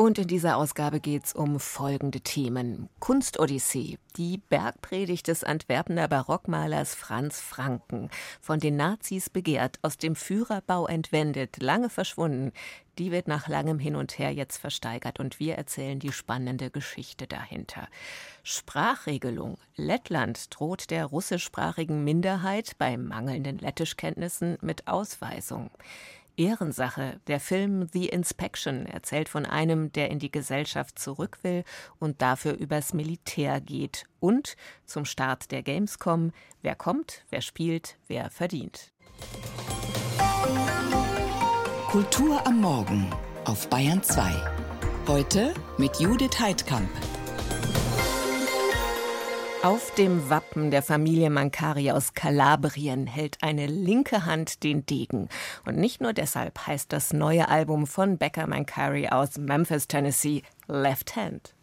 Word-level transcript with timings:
Und 0.00 0.18
in 0.18 0.28
dieser 0.28 0.56
Ausgabe 0.56 0.98
geht 0.98 1.26
es 1.26 1.34
um 1.34 1.60
folgende 1.60 2.22
Themen. 2.22 2.88
Kunstodyssee, 3.00 3.98
die 4.16 4.38
Bergpredigt 4.38 5.28
des 5.28 5.44
Antwerpener 5.44 6.08
Barockmalers 6.08 6.94
Franz 6.94 7.38
Franken, 7.38 8.08
von 8.40 8.60
den 8.60 8.76
Nazis 8.76 9.28
begehrt, 9.28 9.78
aus 9.82 9.98
dem 9.98 10.16
Führerbau 10.16 10.86
entwendet, 10.86 11.58
lange 11.60 11.90
verschwunden, 11.90 12.52
die 12.96 13.12
wird 13.12 13.28
nach 13.28 13.46
langem 13.46 13.78
Hin 13.78 13.94
und 13.94 14.18
Her 14.18 14.32
jetzt 14.32 14.56
versteigert 14.56 15.20
und 15.20 15.38
wir 15.38 15.56
erzählen 15.56 15.98
die 15.98 16.12
spannende 16.12 16.70
Geschichte 16.70 17.26
dahinter. 17.26 17.86
Sprachregelung. 18.42 19.58
Lettland 19.76 20.46
droht 20.48 20.90
der 20.90 21.04
russischsprachigen 21.04 22.04
Minderheit 22.04 22.72
bei 22.78 22.96
mangelnden 22.96 23.58
Lettischkenntnissen 23.58 24.56
mit 24.62 24.88
Ausweisung. 24.88 25.70
Ehrensache. 26.40 27.20
Der 27.26 27.38
Film 27.38 27.86
The 27.92 28.08
Inspection 28.08 28.86
erzählt 28.86 29.28
von 29.28 29.44
einem, 29.44 29.92
der 29.92 30.10
in 30.10 30.18
die 30.18 30.32
Gesellschaft 30.32 30.98
zurück 30.98 31.38
will 31.42 31.64
und 31.98 32.22
dafür 32.22 32.54
übers 32.54 32.94
Militär 32.94 33.60
geht. 33.60 34.06
Und 34.20 34.56
zum 34.86 35.04
Start 35.04 35.50
der 35.50 35.62
Gamescom, 35.62 36.32
wer 36.62 36.74
kommt, 36.74 37.24
wer 37.28 37.42
spielt, 37.42 37.98
wer 38.08 38.30
verdient. 38.30 38.90
Kultur 41.88 42.46
am 42.46 42.60
Morgen 42.60 43.10
auf 43.44 43.68
Bayern 43.68 44.02
2. 44.02 44.32
Heute 45.06 45.52
mit 45.76 46.00
Judith 46.00 46.38
Heidkamp. 46.40 46.88
Auf 49.62 49.94
dem 49.94 50.30
Wappen 50.30 50.70
der 50.70 50.82
Familie 50.82 51.28
Mancari 51.28 51.90
aus 51.90 52.14
Kalabrien 52.14 53.06
hält 53.06 53.36
eine 53.42 53.66
linke 53.66 54.24
Hand 54.24 54.62
den 54.62 54.86
Degen. 54.86 55.28
Und 55.66 55.76
nicht 55.76 56.00
nur 56.00 56.14
deshalb 56.14 56.66
heißt 56.66 56.90
das 56.90 57.12
neue 57.12 57.46
Album 57.48 57.86
von 57.86 58.16
Becca 58.16 58.46
Mancari 58.46 59.08
aus 59.08 59.36
Memphis, 59.36 59.86
Tennessee 59.86 60.44
Left 60.66 61.14
Hand. 61.14 61.54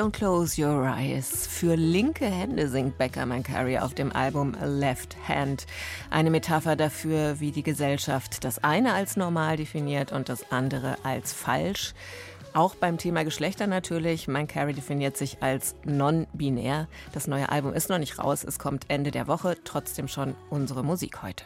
Don't 0.00 0.12
Close 0.12 0.58
Your 0.58 0.86
Eyes. 0.86 1.46
Für 1.46 1.74
linke 1.74 2.24
Hände 2.24 2.70
singt 2.70 2.96
Becca 2.96 3.26
Mancari 3.26 3.76
auf 3.76 3.92
dem 3.92 4.16
Album 4.16 4.56
Left 4.64 5.14
Hand. 5.28 5.66
Eine 6.08 6.30
Metapher 6.30 6.74
dafür, 6.74 7.38
wie 7.38 7.50
die 7.50 7.62
Gesellschaft 7.62 8.42
das 8.44 8.64
eine 8.64 8.94
als 8.94 9.18
normal 9.18 9.58
definiert 9.58 10.10
und 10.10 10.30
das 10.30 10.50
andere 10.52 10.96
als 11.04 11.34
falsch. 11.34 11.92
Auch 12.54 12.76
beim 12.76 12.96
Thema 12.96 13.24
Geschlechter 13.24 13.66
natürlich. 13.66 14.26
Mancari 14.26 14.72
definiert 14.72 15.18
sich 15.18 15.42
als 15.42 15.74
non-binär. 15.84 16.88
Das 17.12 17.26
neue 17.26 17.50
Album 17.50 17.74
ist 17.74 17.90
noch 17.90 17.98
nicht 17.98 18.18
raus. 18.18 18.42
Es 18.42 18.58
kommt 18.58 18.86
Ende 18.88 19.10
der 19.10 19.26
Woche. 19.26 19.58
Trotzdem 19.64 20.08
schon 20.08 20.34
unsere 20.48 20.82
Musik 20.82 21.20
heute. 21.20 21.44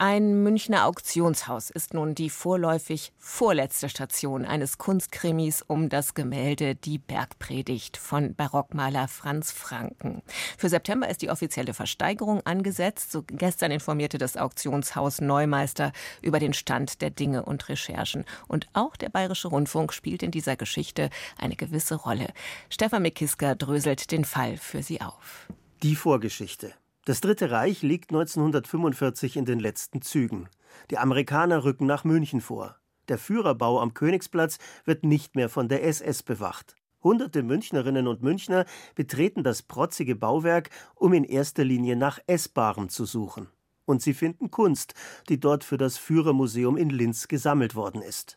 Ein 0.00 0.44
Münchner 0.44 0.86
Auktionshaus 0.86 1.70
ist 1.70 1.92
nun 1.92 2.14
die 2.14 2.30
vorläufig 2.30 3.12
vorletzte 3.18 3.88
Station 3.88 4.44
eines 4.44 4.78
Kunstkrimis 4.78 5.60
um 5.62 5.88
das 5.88 6.14
Gemälde 6.14 6.76
Die 6.76 6.98
Bergpredigt 6.98 7.96
von 7.96 8.36
Barockmaler 8.36 9.08
Franz 9.08 9.50
Franken. 9.50 10.22
Für 10.56 10.68
September 10.68 11.08
ist 11.08 11.20
die 11.20 11.30
offizielle 11.30 11.74
Versteigerung 11.74 12.46
angesetzt. 12.46 13.10
So 13.10 13.24
gestern 13.26 13.72
informierte 13.72 14.18
das 14.18 14.36
Auktionshaus 14.36 15.20
Neumeister 15.20 15.90
über 16.22 16.38
den 16.38 16.52
Stand 16.52 17.02
der 17.02 17.10
Dinge 17.10 17.44
und 17.44 17.68
Recherchen. 17.68 18.24
Und 18.46 18.68
auch 18.74 18.94
der 18.94 19.08
Bayerische 19.08 19.48
Rundfunk 19.48 19.92
spielt 19.92 20.22
in 20.22 20.30
dieser 20.30 20.54
Geschichte 20.54 21.10
eine 21.38 21.56
gewisse 21.56 21.96
Rolle. 21.96 22.28
Stefan 22.70 23.02
Mikiska 23.02 23.56
dröselt 23.56 24.12
den 24.12 24.24
Fall 24.24 24.58
für 24.58 24.84
Sie 24.84 25.00
auf. 25.00 25.48
Die 25.82 25.96
Vorgeschichte. 25.96 26.72
Das 27.08 27.22
Dritte 27.22 27.50
Reich 27.50 27.80
liegt 27.80 28.10
1945 28.10 29.38
in 29.38 29.46
den 29.46 29.60
letzten 29.60 30.02
Zügen. 30.02 30.50
Die 30.90 30.98
Amerikaner 30.98 31.64
rücken 31.64 31.86
nach 31.86 32.04
München 32.04 32.42
vor. 32.42 32.76
Der 33.08 33.16
Führerbau 33.16 33.80
am 33.80 33.94
Königsplatz 33.94 34.58
wird 34.84 35.04
nicht 35.04 35.34
mehr 35.34 35.48
von 35.48 35.70
der 35.70 35.84
SS 35.84 36.22
bewacht. 36.22 36.76
Hunderte 37.02 37.42
Münchnerinnen 37.42 38.08
und 38.08 38.22
Münchner 38.22 38.66
betreten 38.94 39.42
das 39.42 39.62
protzige 39.62 40.16
Bauwerk, 40.16 40.68
um 40.96 41.14
in 41.14 41.24
erster 41.24 41.64
Linie 41.64 41.96
nach 41.96 42.18
Essbarem 42.26 42.90
zu 42.90 43.06
suchen. 43.06 43.48
Und 43.86 44.02
sie 44.02 44.12
finden 44.12 44.50
Kunst, 44.50 44.92
die 45.30 45.40
dort 45.40 45.64
für 45.64 45.78
das 45.78 45.96
Führermuseum 45.96 46.76
in 46.76 46.90
Linz 46.90 47.26
gesammelt 47.26 47.74
worden 47.74 48.02
ist. 48.02 48.36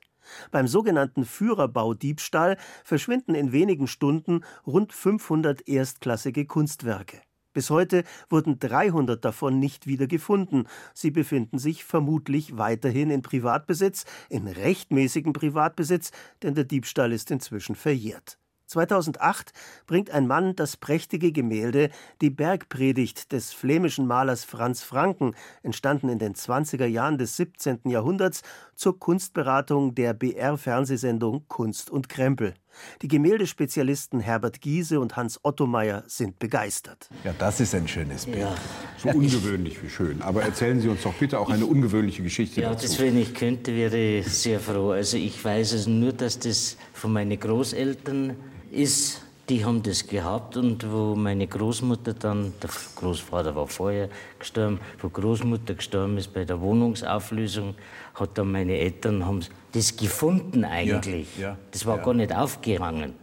Beim 0.50 0.70
sogenannten 0.70 1.26
Führerbaudiebstahl 1.26 2.56
verschwinden 2.86 3.36
in 3.36 3.52
wenigen 3.52 3.88
Stunden 3.88 4.46
rund 4.66 4.94
500 4.94 5.68
erstklassige 5.68 6.46
Kunstwerke. 6.46 7.20
Bis 7.54 7.70
heute 7.70 8.04
wurden 8.30 8.60
300 8.60 9.24
davon 9.24 9.60
nicht 9.60 9.88
wieder 9.88 10.08
gefunden. 10.08 10.66
Sie 10.94 11.12
befinden 11.12 11.60
sich 11.60 11.84
vermutlich 11.84 12.58
weiterhin 12.58 13.12
in 13.12 13.22
Privatbesitz, 13.22 14.06
in 14.30 14.48
rechtmäßigem 14.48 15.34
Privatbesitz, 15.34 16.12
denn 16.44 16.56
der 16.56 16.64
Diebstahl 16.64 17.12
ist 17.12 17.30
inzwischen 17.32 17.76
verjährt. 17.76 18.38
2008 18.72 19.52
bringt 19.86 20.12
ein 20.12 20.28
Mann 20.28 20.56
das 20.56 20.78
prächtige 20.78 21.34
Gemälde 21.34 21.90
Die 22.22 22.30
Bergpredigt 22.30 23.34
des 23.34 23.52
flämischen 23.52 24.08
Malers 24.08 24.46
Franz 24.46 24.82
Franken, 24.82 25.36
entstanden 25.62 26.08
in 26.08 26.20
den 26.20 26.36
20er 26.36 26.86
Jahren 26.86 27.18
des 27.18 27.36
17. 27.36 27.82
Jahrhunderts, 27.86 28.44
zur 28.76 28.98
Kunstberatung 28.98 29.94
der 29.94 30.14
BR-Fernsehsendung 30.14 31.50
Kunst 31.50 31.90
und 31.90 32.08
Krempel. 32.08 32.54
Die 33.02 33.08
Gemäldespezialisten 33.08 34.20
Herbert 34.20 34.62
Giese 34.62 35.00
und 35.00 35.16
Hans 35.16 35.40
Ottomeier 35.44 36.04
sind 36.08 36.40
begeistert. 36.40 37.10
Ja, 37.24 37.34
das 37.38 37.60
ist 37.60 37.76
ein 37.76 37.88
schönes 37.88 38.26
Bild. 38.26 38.40
Ja. 38.40 38.56
So 38.98 39.10
ungewöhnlich 39.10 39.82
wie 39.84 39.90
schön. 39.90 40.22
Aber 40.22 40.44
erzählen 40.44 40.80
Sie 40.80 40.88
uns 40.88 41.04
doch 41.04 41.14
bitte 41.14 41.40
auch 41.40 41.50
eine 41.50 41.66
ungewöhnliche 41.66 42.24
Geschichte 42.24 42.62
ja, 42.62 42.70
dazu. 42.70 42.86
Ja, 42.86 42.92
das, 42.92 43.00
wenn 43.00 43.18
ich 43.18 43.34
könnte, 43.34 43.76
wäre 43.76 43.98
ich 43.98 44.28
sehr 44.28 44.60
froh. 44.60 44.92
Also 44.92 45.18
ich 45.18 45.44
weiß 45.44 45.74
es 45.74 45.88
nur, 45.88 46.14
dass 46.14 46.40
das 46.40 46.78
von 46.94 47.14
meinen 47.14 47.40
Großeltern 47.40 48.36
ist, 48.72 49.22
die 49.50 49.66
haben 49.66 49.84
das 49.84 50.08
gehabt 50.08 50.58
und 50.58 50.90
wo 50.92 51.16
meine 51.16 51.48
Großmutter 51.48 52.14
dann, 52.14 52.54
der 52.62 52.70
Großvater 52.96 53.56
war 53.56 53.68
vorher 53.68 54.10
gestorben, 54.40 54.80
wo 55.00 55.10
Großmutter 55.10 55.76
gestorben 55.76 56.18
ist 56.18 56.34
bei 56.34 56.46
der 56.46 56.62
Wohnungsauflösung, 56.62 57.76
hat 58.16 58.38
dann 58.38 58.52
meine 58.52 58.78
Eltern 58.78 59.26
haben 59.26 59.42
das 59.74 59.96
gefunden 59.96 60.66
eigentlich. 60.66 61.38
Ja, 61.38 61.50
ja, 61.50 61.58
das 61.72 61.86
war 61.86 61.98
ja. 61.98 62.04
gar 62.04 62.14
nicht 62.14 62.34
aufgehangen. 62.34 63.14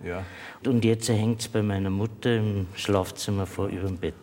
Und 0.67 0.85
jetzt 0.85 1.09
hängt 1.09 1.41
es 1.41 1.49
bei 1.49 1.62
meiner 1.62 1.91
Mutter 1.91 2.37
im 2.37 2.67
Schlafzimmer 2.75 3.47
vor 3.47 3.69
über 3.69 3.88
dem 3.88 3.99
Bett. 3.99 4.15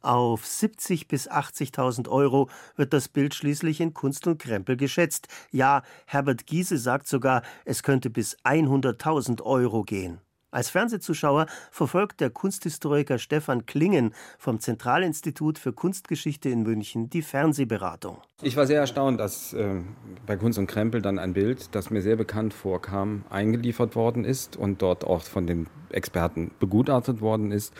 Auf 0.00 0.44
70.000 0.44 1.08
bis 1.08 1.28
80.000 1.28 2.08
Euro 2.08 2.48
wird 2.76 2.92
das 2.92 3.08
Bild 3.08 3.34
schließlich 3.34 3.80
in 3.80 3.94
Kunst 3.94 4.26
und 4.26 4.38
Krempel 4.38 4.76
geschätzt. 4.76 5.26
Ja, 5.50 5.82
Herbert 6.06 6.46
Giese 6.46 6.78
sagt 6.78 7.08
sogar, 7.08 7.42
es 7.64 7.82
könnte 7.82 8.08
bis 8.08 8.36
100.000 8.44 9.42
Euro 9.42 9.82
gehen. 9.82 10.20
Als 10.50 10.70
Fernsehzuschauer 10.70 11.44
verfolgt 11.70 12.22
der 12.22 12.30
Kunsthistoriker 12.30 13.18
Stefan 13.18 13.66
Klingen 13.66 14.14
vom 14.38 14.60
Zentralinstitut 14.60 15.58
für 15.58 15.74
Kunstgeschichte 15.74 16.48
in 16.48 16.62
München 16.62 17.10
die 17.10 17.20
Fernsehberatung. 17.20 18.16
Ich 18.40 18.56
war 18.56 18.66
sehr 18.66 18.80
erstaunt, 18.80 19.20
dass 19.20 19.52
äh, 19.52 19.82
bei 20.26 20.36
Kunst 20.36 20.58
und 20.58 20.66
Krempel 20.66 21.02
dann 21.02 21.18
ein 21.18 21.34
Bild, 21.34 21.74
das 21.74 21.90
mir 21.90 22.00
sehr 22.00 22.16
bekannt 22.16 22.54
vorkam, 22.54 23.24
eingeliefert 23.28 23.94
worden 23.94 24.24
ist 24.24 24.56
und 24.56 24.80
dort 24.80 25.04
auch 25.04 25.20
von 25.20 25.46
den 25.46 25.66
Experten 25.90 26.50
begutachtet 26.58 27.20
worden 27.20 27.52
ist. 27.52 27.74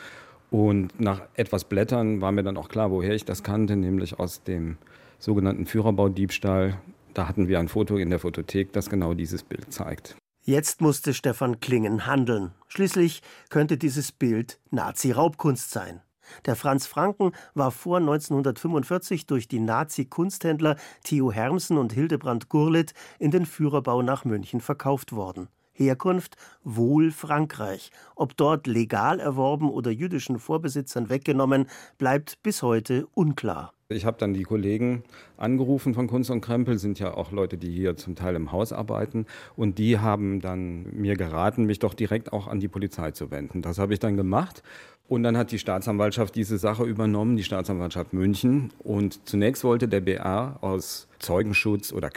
Und 0.51 1.01
nach 1.01 1.23
etwas 1.35 1.65
Blättern 1.65 2.21
war 2.21 2.33
mir 2.33 2.43
dann 2.43 2.59
auch 2.59 2.69
klar, 2.69 2.91
woher 2.91 3.15
ich 3.15 3.25
das 3.25 3.43
kannte, 3.43 3.77
nämlich 3.77 4.19
aus 4.19 4.43
dem 4.43 4.77
sogenannten 5.19 5.65
Führerbaudiebstahl. 5.65 6.77
Da 7.15 7.29
hatten 7.29 7.49
wir 7.49 7.61
ein 7.61 7.69
Foto 7.69 7.97
in 7.97 8.11
der 8.11 8.19
Fotothek, 8.19 8.75
das 8.75 8.91
genau 8.91 9.15
dieses 9.15 9.43
Bild 9.43 9.73
zeigt. 9.73 10.17
Jetzt 10.49 10.81
musste 10.81 11.13
Stefan 11.13 11.61
Klingen 11.61 12.07
handeln. 12.07 12.53
Schließlich 12.69 13.21
könnte 13.51 13.77
dieses 13.77 14.13
Bild 14.13 14.59
Nazi-Raubkunst 14.71 15.71
sein. 15.71 16.01
Der 16.47 16.57
Franz 16.57 16.87
Franken 16.87 17.33
war 17.53 17.71
vor 17.71 17.99
1945 17.99 19.27
durch 19.27 19.47
die 19.47 19.61
Nazi-Kunsthändler 19.61 20.77
Theo 21.05 21.31
Hermsen 21.31 21.77
und 21.77 21.93
Hildebrand 21.93 22.49
Gurlitt 22.49 22.95
in 23.19 23.31
den 23.31 23.45
Führerbau 23.45 24.01
nach 24.01 24.25
München 24.25 24.63
verkauft 24.63 25.13
worden. 25.13 25.49
Herkunft 25.75 26.39
wohl 26.65 27.11
Frankreich. 27.11 27.91
Ob 28.17 28.35
dort 28.35 28.67
legal 28.67 29.21
erworben 29.21 29.69
oder 29.69 29.91
jüdischen 29.91 30.39
Vorbesitzern 30.39 31.11
weggenommen, 31.11 31.67
bleibt 31.99 32.43
bis 32.43 32.63
heute 32.63 33.07
unklar. 33.09 33.75
Ich 33.91 34.05
habe 34.05 34.19
dann 34.19 34.35
die 34.35 34.43
Kollegen 34.43 35.03
angerufen 35.39 35.95
von 35.95 36.09
Kunst 36.09 36.31
und 36.31 36.43
Krempel, 36.43 36.77
sind 36.77 36.99
ja 36.99 37.15
auch 37.15 37.33
Leute, 37.33 37.57
die 37.57 37.71
hier 37.71 37.97
zum 37.97 38.17
Teil 38.17 38.37
im 38.37 38.53
Haus 38.53 38.71
arbeiten. 38.71 39.25
Und 39.57 39.79
die 39.79 39.99
haben 39.99 40.43
dann 40.43 40.85
mir 40.93 41.17
geraten, 41.17 41.65
mich 41.65 41.79
doch 41.79 41.95
direkt 41.95 42.35
auch 42.35 42.49
an 42.49 42.61
die 42.61 42.69
Polizei 42.69 43.13
zu 43.13 43.31
wenden. 43.31 43.63
Das 43.63 43.79
habe 43.79 43.95
ich 43.95 43.99
dann 43.99 44.19
gemacht. 44.19 44.63
Und 45.09 45.23
dann 45.23 45.39
hat 45.39 45.53
die 45.53 45.59
Staatsanwaltschaft 45.59 46.35
diese 46.35 46.59
Sache 46.59 46.85
übernommen, 46.85 47.39
die 47.39 47.45
Staatsanwaltschaft 47.45 48.13
München. 48.13 48.75
Und 48.81 49.27
zunächst 49.27 49.65
wollte 49.65 49.89
der 49.89 50.03
BR 50.03 50.59
aus 50.61 51.09
Zeugenschutz 51.19 51.91
oder 51.91 52.11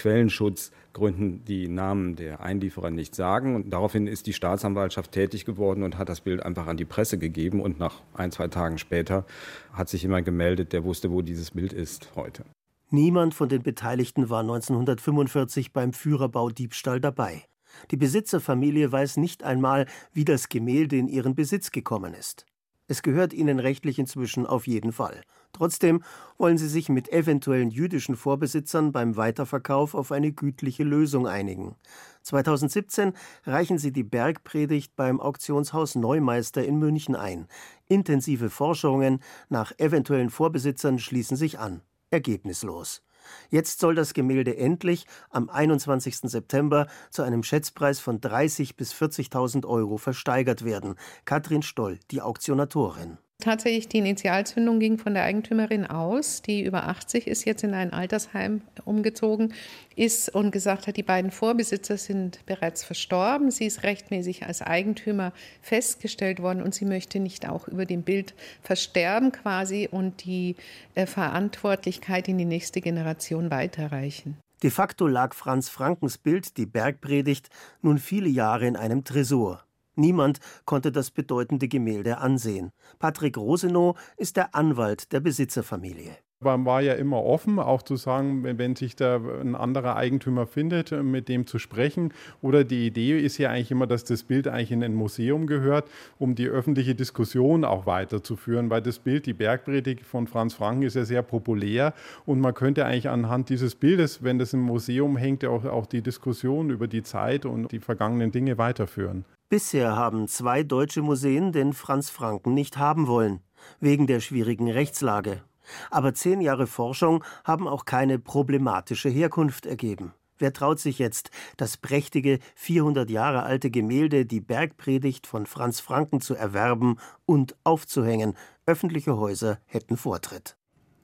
Quellenschutzgründen 0.91 1.43
die 1.45 1.67
Namen 1.67 2.15
der 2.15 2.41
Einlieferer 2.41 2.91
nicht 2.91 3.15
sagen. 3.15 3.55
Und 3.55 3.69
daraufhin 3.71 4.07
ist 4.07 4.27
die 4.27 4.33
Staatsanwaltschaft 4.33 5.11
tätig 5.11 5.45
geworden 5.45 5.83
und 5.83 5.97
hat 5.97 6.09
das 6.09 6.21
Bild 6.21 6.43
einfach 6.43 6.67
an 6.67 6.77
die 6.77 6.85
Presse 6.85 7.17
gegeben. 7.17 7.61
Und 7.61 7.79
nach 7.79 8.01
ein, 8.13 8.31
zwei 8.31 8.47
Tagen 8.47 8.77
später 8.77 9.25
hat 9.73 9.89
sich 9.89 10.03
jemand 10.03 10.25
gemeldet, 10.25 10.73
der 10.73 10.83
wusste, 10.83 11.11
wo 11.11 11.21
dieses 11.21 11.51
Bild 11.51 11.73
ist 11.73 12.11
heute. 12.15 12.43
Niemand 12.89 13.33
von 13.33 13.47
den 13.47 13.63
Beteiligten 13.63 14.29
war 14.29 14.41
1945 14.41 15.71
beim 15.71 15.93
Führerbaudiebstahl 15.93 16.99
dabei. 16.99 17.43
Die 17.89 17.97
Besitzerfamilie 17.97 18.91
weiß 18.91 19.15
nicht 19.15 19.43
einmal, 19.43 19.85
wie 20.11 20.25
das 20.25 20.49
Gemälde 20.49 20.97
in 20.97 21.07
ihren 21.07 21.35
Besitz 21.35 21.71
gekommen 21.71 22.13
ist. 22.13 22.45
Es 22.89 23.01
gehört 23.01 23.31
ihnen 23.31 23.59
rechtlich 23.59 23.97
inzwischen 23.97 24.45
auf 24.45 24.67
jeden 24.67 24.91
Fall. 24.91 25.21
Trotzdem 25.53 26.03
wollen 26.37 26.57
sie 26.57 26.67
sich 26.67 26.89
mit 26.89 27.11
eventuellen 27.11 27.69
jüdischen 27.69 28.15
Vorbesitzern 28.15 28.91
beim 28.91 29.15
Weiterverkauf 29.15 29.95
auf 29.95 30.11
eine 30.11 30.31
gütliche 30.31 30.83
Lösung 30.83 31.27
einigen. 31.27 31.75
2017 32.23 33.13
reichen 33.45 33.77
sie 33.77 33.91
die 33.91 34.03
Bergpredigt 34.03 34.95
beim 34.95 35.19
Auktionshaus 35.19 35.95
Neumeister 35.95 36.63
in 36.63 36.77
München 36.77 37.15
ein. 37.15 37.47
Intensive 37.87 38.49
Forschungen 38.49 39.19
nach 39.49 39.71
eventuellen 39.77 40.29
Vorbesitzern 40.29 40.99
schließen 40.99 41.37
sich 41.37 41.59
an. 41.59 41.81
Ergebnislos. 42.09 43.03
Jetzt 43.49 43.79
soll 43.79 43.95
das 43.95 44.13
Gemälde 44.13 44.57
endlich 44.57 45.05
am 45.29 45.49
21. 45.49 46.17
September 46.23 46.87
zu 47.09 47.21
einem 47.21 47.43
Schätzpreis 47.43 47.99
von 47.99 48.19
30.000 48.19 48.75
bis 48.75 48.93
40.000 48.93 49.65
Euro 49.65 49.97
versteigert 49.97 50.63
werden. 50.63 50.95
Katrin 51.25 51.61
Stoll, 51.61 51.99
die 52.09 52.21
Auktionatorin. 52.21 53.17
Tatsächlich, 53.41 53.89
die 53.89 53.97
Initialzündung 53.97 54.79
ging 54.79 54.99
von 54.99 55.15
der 55.15 55.23
Eigentümerin 55.23 55.87
aus, 55.87 56.43
die 56.43 56.63
über 56.63 56.87
80 56.87 57.25
ist, 57.25 57.43
jetzt 57.45 57.63
in 57.63 57.73
ein 57.73 57.91
Altersheim 57.91 58.61
umgezogen 58.85 59.53
ist 59.95 60.29
und 60.29 60.51
gesagt 60.51 60.85
hat, 60.85 60.95
die 60.95 61.03
beiden 61.03 61.31
Vorbesitzer 61.31 61.97
sind 61.97 62.45
bereits 62.45 62.83
verstorben. 62.83 63.49
Sie 63.49 63.65
ist 63.65 63.81
rechtmäßig 63.81 64.45
als 64.45 64.61
Eigentümer 64.61 65.33
festgestellt 65.61 66.39
worden 66.39 66.61
und 66.61 66.75
sie 66.75 66.85
möchte 66.85 67.19
nicht 67.19 67.49
auch 67.49 67.67
über 67.67 67.85
dem 67.85 68.03
Bild 68.03 68.35
versterben 68.61 69.31
quasi 69.31 69.89
und 69.89 70.23
die 70.23 70.55
äh, 70.93 71.07
Verantwortlichkeit 71.07 72.27
in 72.27 72.37
die 72.37 72.45
nächste 72.45 72.79
Generation 72.79 73.49
weiterreichen. 73.49 74.37
De 74.61 74.69
facto 74.69 75.07
lag 75.07 75.33
Franz 75.33 75.67
Frankens 75.67 76.19
Bild, 76.19 76.57
die 76.57 76.67
Bergpredigt, 76.67 77.49
nun 77.81 77.97
viele 77.97 78.29
Jahre 78.29 78.67
in 78.67 78.75
einem 78.75 79.03
Tresor. 79.03 79.63
Niemand 79.95 80.39
konnte 80.65 80.91
das 80.91 81.11
bedeutende 81.11 81.67
Gemälde 81.67 82.17
ansehen. 82.17 82.71
Patrick 82.99 83.37
Rosenow 83.37 83.97
ist 84.17 84.37
der 84.37 84.55
Anwalt 84.55 85.11
der 85.11 85.19
Besitzerfamilie. 85.19 86.17
Man 86.43 86.65
war 86.65 86.81
ja 86.81 86.93
immer 86.93 87.23
offen, 87.23 87.59
auch 87.59 87.83
zu 87.83 87.97
sagen, 87.97 88.43
wenn 88.43 88.75
sich 88.75 88.95
da 88.95 89.17
ein 89.17 89.55
anderer 89.55 89.95
Eigentümer 89.95 90.47
findet, 90.47 90.91
mit 90.91 91.29
dem 91.29 91.45
zu 91.45 91.59
sprechen. 91.59 92.15
Oder 92.41 92.63
die 92.63 92.87
Idee 92.87 93.19
ist 93.19 93.37
ja 93.37 93.51
eigentlich 93.51 93.69
immer, 93.69 93.85
dass 93.85 94.05
das 94.05 94.23
Bild 94.23 94.47
eigentlich 94.47 94.71
in 94.71 94.83
ein 94.83 94.95
Museum 94.95 95.45
gehört, 95.45 95.87
um 96.17 96.33
die 96.33 96.47
öffentliche 96.47 96.95
Diskussion 96.95 97.63
auch 97.63 97.85
weiterzuführen. 97.85 98.71
Weil 98.71 98.81
das 98.81 98.97
Bild, 98.97 99.27
die 99.27 99.33
Bergpredigt 99.33 100.03
von 100.03 100.25
Franz 100.25 100.55
Franken, 100.55 100.81
ist 100.81 100.95
ja 100.95 101.05
sehr 101.05 101.21
populär. 101.21 101.93
Und 102.25 102.39
man 102.39 102.55
könnte 102.55 102.85
eigentlich 102.85 103.09
anhand 103.09 103.49
dieses 103.49 103.75
Bildes, 103.75 104.23
wenn 104.23 104.39
das 104.39 104.53
im 104.53 104.61
Museum 104.61 105.17
hängt, 105.17 105.45
auch, 105.45 105.65
auch 105.65 105.85
die 105.85 106.01
Diskussion 106.01 106.71
über 106.71 106.87
die 106.87 107.03
Zeit 107.03 107.45
und 107.45 107.71
die 107.71 107.79
vergangenen 107.79 108.31
Dinge 108.31 108.57
weiterführen. 108.57 109.25
Bisher 109.51 109.97
haben 109.97 110.29
zwei 110.29 110.63
deutsche 110.63 111.01
Museen 111.01 111.51
den 111.51 111.73
Franz 111.73 112.09
Franken 112.09 112.53
nicht 112.53 112.77
haben 112.77 113.07
wollen, 113.07 113.41
wegen 113.81 114.07
der 114.07 114.21
schwierigen 114.21 114.71
Rechtslage. 114.71 115.41
Aber 115.89 116.13
zehn 116.13 116.39
Jahre 116.39 116.67
Forschung 116.67 117.21
haben 117.43 117.67
auch 117.67 117.83
keine 117.83 118.17
problematische 118.17 119.09
Herkunft 119.09 119.65
ergeben. 119.65 120.13
Wer 120.37 120.53
traut 120.53 120.79
sich 120.79 120.99
jetzt, 120.99 121.31
das 121.57 121.75
prächtige, 121.75 122.39
400 122.55 123.09
Jahre 123.09 123.43
alte 123.43 123.71
Gemälde 123.71 124.25
Die 124.25 124.39
Bergpredigt 124.39 125.27
von 125.27 125.45
Franz 125.45 125.81
Franken 125.81 126.21
zu 126.21 126.33
erwerben 126.33 126.95
und 127.25 127.57
aufzuhängen? 127.65 128.37
Öffentliche 128.65 129.17
Häuser 129.17 129.59
hätten 129.65 129.97
Vortritt. 129.97 130.55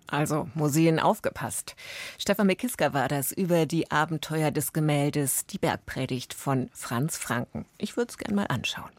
Also 0.08 0.50
Museen 0.54 1.00
aufgepasst. 1.00 1.76
Stefan 2.18 2.48
Mekiska 2.48 2.94
war 2.94 3.10
das 3.10 3.32
über 3.34 3.66
die 3.66 3.92
Abenteuer 3.92 4.52
des 4.52 4.72
Gemäldes 4.72 5.46
Die 5.48 5.58
Bergpredigt 5.58 6.34
von 6.34 6.70
Franz 6.74 7.18
Franken. 7.18 7.66
Ich 7.78 7.98
würde 7.98 8.10
es 8.10 8.18
gerne 8.18 8.36
mal 8.36 8.48
anschauen. 8.48 8.90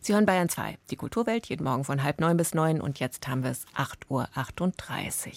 Sie 0.00 0.14
hören 0.14 0.26
Bayern 0.26 0.48
2, 0.48 0.78
die 0.90 0.96
Kulturwelt, 0.96 1.46
jeden 1.46 1.64
Morgen 1.64 1.84
von 1.84 2.02
halb 2.02 2.20
neun 2.20 2.36
bis 2.36 2.54
neun 2.54 2.80
und 2.80 3.00
jetzt 3.00 3.28
haben 3.28 3.42
wir 3.42 3.50
es 3.50 3.66
8.38 3.76 5.28
Uhr. 5.28 5.34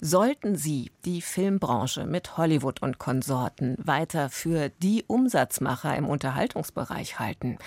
Sollten 0.00 0.56
Sie 0.56 0.90
die 1.04 1.20
Filmbranche 1.20 2.04
mit 2.04 2.36
Hollywood 2.36 2.82
und 2.82 2.98
Konsorten 2.98 3.76
weiter 3.78 4.30
für 4.30 4.70
die 4.82 5.04
Umsatzmacher 5.06 5.96
im 5.96 6.06
Unterhaltungsbereich 6.06 7.18
halten, 7.18 7.58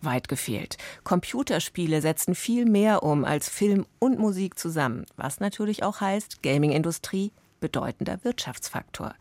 weit 0.00 0.28
gefehlt. 0.28 0.76
Computerspiele 1.04 2.00
setzen 2.00 2.34
viel 2.34 2.64
mehr 2.64 3.02
um 3.02 3.24
als 3.24 3.48
Film 3.48 3.86
und 3.98 4.18
Musik 4.18 4.58
zusammen, 4.58 5.06
was 5.16 5.40
natürlich 5.40 5.82
auch 5.82 6.00
heißt, 6.00 6.42
Gaming-Industrie 6.42 7.32
bedeutender 7.60 8.22
Wirtschaftsfaktor. 8.22 9.14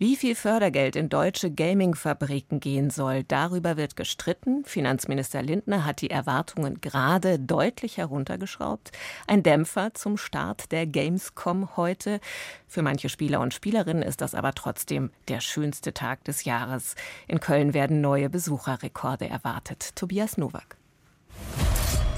Wie 0.00 0.16
viel 0.16 0.34
Fördergeld 0.34 0.96
in 0.96 1.10
deutsche 1.10 1.50
Gaming-Fabriken 1.50 2.58
gehen 2.58 2.88
soll, 2.88 3.22
darüber 3.22 3.76
wird 3.76 3.96
gestritten. 3.96 4.64
Finanzminister 4.64 5.42
Lindner 5.42 5.84
hat 5.84 6.00
die 6.00 6.08
Erwartungen 6.08 6.80
gerade 6.80 7.38
deutlich 7.38 7.98
heruntergeschraubt. 7.98 8.92
Ein 9.26 9.42
Dämpfer 9.42 9.92
zum 9.92 10.16
Start 10.16 10.72
der 10.72 10.86
Gamescom 10.86 11.76
heute. 11.76 12.20
Für 12.66 12.80
manche 12.80 13.10
Spieler 13.10 13.40
und 13.40 13.52
Spielerinnen 13.52 14.02
ist 14.02 14.22
das 14.22 14.34
aber 14.34 14.54
trotzdem 14.54 15.10
der 15.28 15.40
schönste 15.40 15.92
Tag 15.92 16.24
des 16.24 16.44
Jahres. 16.44 16.94
In 17.28 17.40
Köln 17.40 17.74
werden 17.74 18.00
neue 18.00 18.30
Besucherrekorde 18.30 19.28
erwartet. 19.28 19.94
Tobias 19.96 20.38
Nowak. 20.38 20.78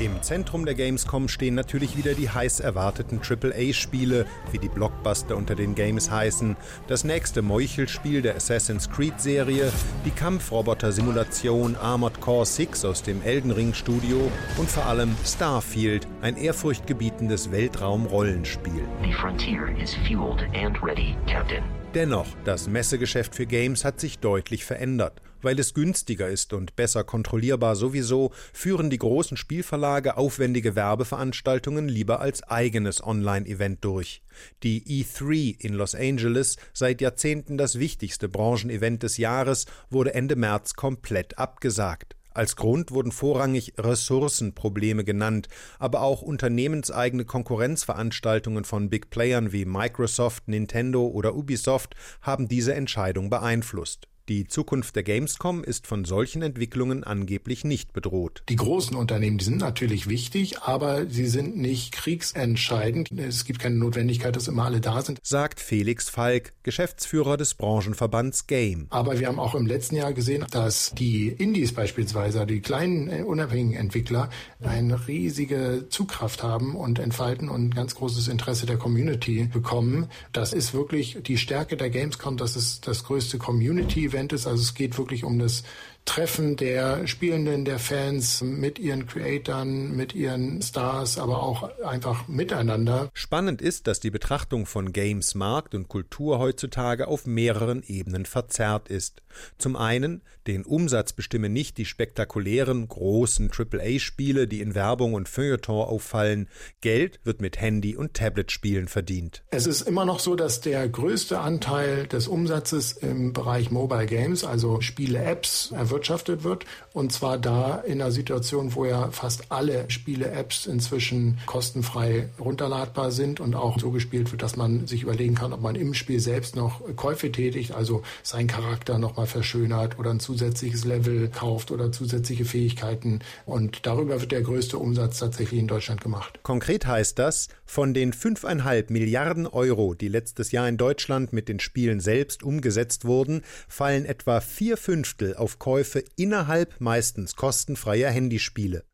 Im 0.03 0.21
Zentrum 0.21 0.65
der 0.65 0.75
Gamescom 0.75 1.29
stehen 1.29 1.55
natürlich 1.55 1.97
wieder 1.97 2.15
die 2.15 2.29
heiß 2.29 2.59
erwarteten 2.59 3.21
AAA-Spiele, 3.21 4.27
wie 4.51 4.59
die 4.59 4.69
Blockbuster 4.69 5.37
unter 5.37 5.55
den 5.55 5.77
Games 5.77 6.11
heißen, 6.11 6.57
das 6.89 7.05
nächste 7.05 7.41
Meuchelspiel 7.41 8.21
der 8.21 8.35
Assassin's 8.35 8.91
Creed-Serie, 8.91 9.71
die 10.05 10.11
Kampfroboter-Simulation 10.11 11.77
Armored 11.77 12.21
Core 12.21 12.45
6 12.45 12.85
aus 12.85 13.05
dem 13.05 13.23
Elden 13.23 13.53
Ring-Studio 13.53 14.29
und 14.59 14.69
vor 14.69 14.87
allem 14.87 15.15
Starfield, 15.25 16.09
ein 16.21 16.37
ehrfurchtgebietendes 16.37 17.53
Weltraum-Rollenspiel. 17.53 18.83
The 19.05 19.13
frontier 19.13 19.69
is 19.81 19.95
fueled 20.09 20.43
and 20.53 20.83
ready, 20.83 21.15
Captain. 21.29 21.63
Dennoch, 21.95 22.27
das 22.45 22.67
Messegeschäft 22.67 23.37
für 23.37 23.47
Games 23.47 23.85
hat 23.85 24.01
sich 24.01 24.19
deutlich 24.19 24.65
verändert. 24.65 25.23
Weil 25.43 25.59
es 25.59 25.75
günstiger 25.75 26.29
ist 26.29 26.53
und 26.53 26.77
besser 26.77 27.05
kontrollierbar 27.05 27.77
sowieso, 27.77 28.33
führen 28.53 28.91
die 28.91 28.99
großen 28.99 29.37
Spielverlage 29.37 30.17
aufwendige 30.17 30.77
Werbeveranstaltungen 30.77 31.89
lieber 31.89 32.21
als 32.21 32.43
eigenes 32.45 33.05
Online-Event 33.05 33.85
durch. 33.85 34.23
Die 34.63 35.05
E3 35.05 35.61
in 35.61 35.75
Los 35.75 35.95
Angeles, 35.95 36.57
seit 36.73 37.01
Jahrzehnten 37.01 37.59
das 37.59 37.79
wichtigste 37.79 38.29
Branchenevent 38.29 39.03
des 39.03 39.19
Jahres, 39.19 39.67
wurde 39.91 40.15
Ende 40.15 40.37
März 40.37 40.75
komplett 40.75 41.39
abgesagt. 41.39 42.17
Als 42.35 42.57
Grund 42.57 42.93
wurden 42.93 43.13
vorrangig 43.13 43.75
Ressourcenprobleme 43.79 45.05
genannt, 45.05 45.49
aber 45.79 46.01
auch 46.01 46.23
unternehmenseigene 46.23 47.27
Konkurrenzveranstaltungen 47.27 48.65
von 48.65 48.89
Big 48.89 49.11
Playern 49.11 49.53
wie 49.53 49.67
Microsoft, 49.67 50.49
Nintendo 50.49 51.07
oder 51.07 51.35
Ubisoft 51.35 51.95
haben 52.23 52.49
diese 52.49 52.75
Entscheidung 52.75 53.29
beeinflusst. 53.29 54.09
Die 54.29 54.47
Zukunft 54.47 54.95
der 54.95 55.03
Gamescom 55.03 55.65
ist 55.65 55.89
von 55.89 56.05
solchen 56.05 56.43
Entwicklungen 56.43 57.03
angeblich 57.03 57.65
nicht 57.65 57.93
bedroht. 57.93 58.45
Die 58.49 58.55
großen 58.55 58.95
Unternehmen, 58.95 59.39
die 59.39 59.45
sind 59.45 59.59
natürlich 59.59 60.09
wichtig, 60.09 60.61
aber 60.61 61.11
sie 61.11 61.27
sind 61.27 61.57
nicht 61.57 61.91
kriegsentscheidend. 61.91 63.11
Es 63.19 63.45
gibt 63.45 63.59
keine 63.59 63.75
Notwendigkeit, 63.75 64.37
dass 64.37 64.47
immer 64.47 64.65
alle 64.65 64.81
da 64.81 65.03
sind. 65.03 65.19
Sagt 65.25 65.59
Felix 65.59 66.09
Falk, 66.09 66.53
Geschäftsführer 66.63 67.37
des 67.37 67.55
Branchenverbands 67.55 68.47
Game. 68.47 68.87
Aber 68.91 69.19
wir 69.19 69.27
haben 69.27 69.41
auch 69.41 69.57
im 69.57 69.67
letzten 69.67 69.97
Jahr 69.97 70.13
gesehen, 70.13 70.47
dass 70.53 70.93
die 70.93 71.27
Indies 71.27 71.73
beispielsweise, 71.75 72.47
die 72.47 72.61
kleinen 72.61 73.09
äh, 73.09 73.23
unabhängigen 73.23 73.75
Entwickler, 73.75 74.31
eine 74.63 75.09
riesige 75.09 75.87
Zugkraft 75.89 76.45
haben 76.45 76.77
und 76.77 77.01
entfalten 77.01 77.49
und 77.49 77.75
ganz 77.75 77.97
großes 77.97 78.29
Interesse 78.29 78.67
der 78.67 78.77
Community 78.77 79.49
bekommen. 79.53 80.07
Das 80.33 80.53
ist 80.53 80.75
wirklich 80.75 81.19
die 81.27 81.39
Stärke 81.39 81.77
der 81.77 81.91
Gamescom. 81.91 82.37
Das 82.37 82.55
ist 82.55 82.87
das 82.87 83.03
größte 83.03 83.39
Community 83.39 84.12
Event 84.13 84.33
ist. 84.33 84.47
Also 84.47 84.63
es 84.63 84.75
geht 84.75 84.97
wirklich 84.99 85.25
um 85.25 85.39
das 85.39 85.65
Treffen 86.05 86.57
der 86.57 87.07
Spielenden, 87.07 87.65
der 87.65 87.79
Fans 87.79 88.43
mit 88.43 88.79
ihren 88.79 89.07
Creatoren, 89.07 89.97
mit 89.97 90.15
ihren 90.15 90.61
Stars, 90.61 91.19
aber 91.19 91.43
auch 91.43 91.79
einfach 91.85 92.29
miteinander. 92.29 93.09
Spannend 93.15 93.63
ist, 93.63 93.87
dass 93.87 94.01
die 94.01 94.11
Betrachtung 94.11 94.67
von 94.67 94.93
Games, 94.93 95.35
Markt 95.35 95.75
und 95.75 95.89
Kultur 95.89 96.39
heutzutage 96.39 97.09
auf 97.09 97.27
mehreren 97.27 97.83
Ebenen 97.87 98.27
verzerrt 98.27 98.89
ist. 98.89 99.23
Zum 99.59 99.77
einen, 99.77 100.23
den 100.47 100.65
Umsatz 100.65 101.13
bestimmen 101.13 101.53
nicht 101.53 101.79
die 101.79 101.85
spektakulären, 101.85 102.89
großen 102.89 103.51
AAA-Spiele, 103.51 104.49
die 104.49 104.61
in 104.61 104.75
Werbung 104.75 105.15
und 105.15 105.29
Feuilleton 105.29 105.87
auffallen. 105.87 106.49
Geld 106.81 107.21
wird 107.25 107.41
mit 107.41 107.61
Handy- 107.61 107.97
und 107.97 108.15
Tablet-Spielen 108.15 108.89
verdient. 108.89 109.45
Es 109.51 109.67
ist 109.67 109.83
immer 109.83 110.05
noch 110.05 110.19
so, 110.19 110.35
dass 110.35 110.61
der 110.61 110.89
größte 110.89 111.39
Anteil 111.39 112.07
des 112.09 112.27
Umsatzes 112.27 112.93
im 112.93 113.33
Bereich 113.33 113.71
Mobile 113.71 114.07
Games, 114.07 114.45
also 114.45 114.81
Spiele-Apps, 114.81 115.73
erwirtschaftet 115.93 116.45
wird. 116.45 116.65
Und 116.93 117.13
zwar 117.13 117.39
da 117.39 117.77
in 117.87 118.01
einer 118.01 118.11
Situation, 118.11 118.75
wo 118.75 118.85
ja 118.85 119.11
fast 119.11 119.51
alle 119.51 119.85
Spiele-Apps 119.89 120.67
inzwischen 120.67 121.39
kostenfrei 121.47 122.29
runterladbar 122.41 123.11
sind 123.13 123.41
und 123.41 123.55
auch 123.55 123.79
so 123.79 123.91
gespielt 123.91 124.31
wird, 124.33 124.43
dass 124.43 124.57
man 124.57 124.87
sich 124.87 125.03
überlegen 125.03 125.35
kann, 125.35 125.53
ob 125.53 125.61
man 125.61 125.75
im 125.75 125.95
Spiel 125.95 126.21
selbst 126.21 126.57
noch 126.57 126.81
Käufe 126.97 127.31
tätigt, 127.31 127.73
also 127.73 128.03
seinen 128.23 128.47
Charakter 128.47 128.99
nochmal 128.99 129.27
verschönert 129.27 129.99
oder 129.99 130.11
ein 130.11 130.21
zusätzliches 130.21 130.85
Level 130.85 131.29
kauft 131.29 131.71
oder 131.71 131.93
zusätzliche 131.93 132.45
Fähigkeiten. 132.45 133.21
Und 133.45 133.87
darüber 133.87 134.21
wird 134.21 134.33
der 134.33 134.43
größte 134.43 134.79
Umsatz 134.79 135.19
tatsächlich 135.19 135.61
in 135.61 135.69
Deutschland 135.69 136.01
gemacht. 136.01 136.41
Konkret 136.43 136.87
heißt 136.87 137.19
das, 137.19 137.49
von 137.65 137.95
den 137.95 138.13
5,5 138.13 138.93
Milliarden 138.93 139.47
Euro, 139.47 139.95
die 139.95 140.09
letztes 140.09 140.53
Jahr 140.53 140.69
in 140.69 140.77
Deutschland 140.77 141.33
mit 141.33 141.49
den 141.49 141.61
Spielen 141.61 142.01
selbst 142.01 142.43
umgesetzt 142.43 143.05
wurden, 143.05 143.43
fallen 143.69 144.05
etwa 144.05 144.41
vier 144.41 144.77
Fünftel 144.77 145.35
auf 145.37 145.59
Käufe 145.59 145.82
Käufe 145.83 146.05
innerhalb 146.15 146.81
meistens 146.81 147.35
kostenfreier 147.35 148.09
Handyspiele. 148.09 148.85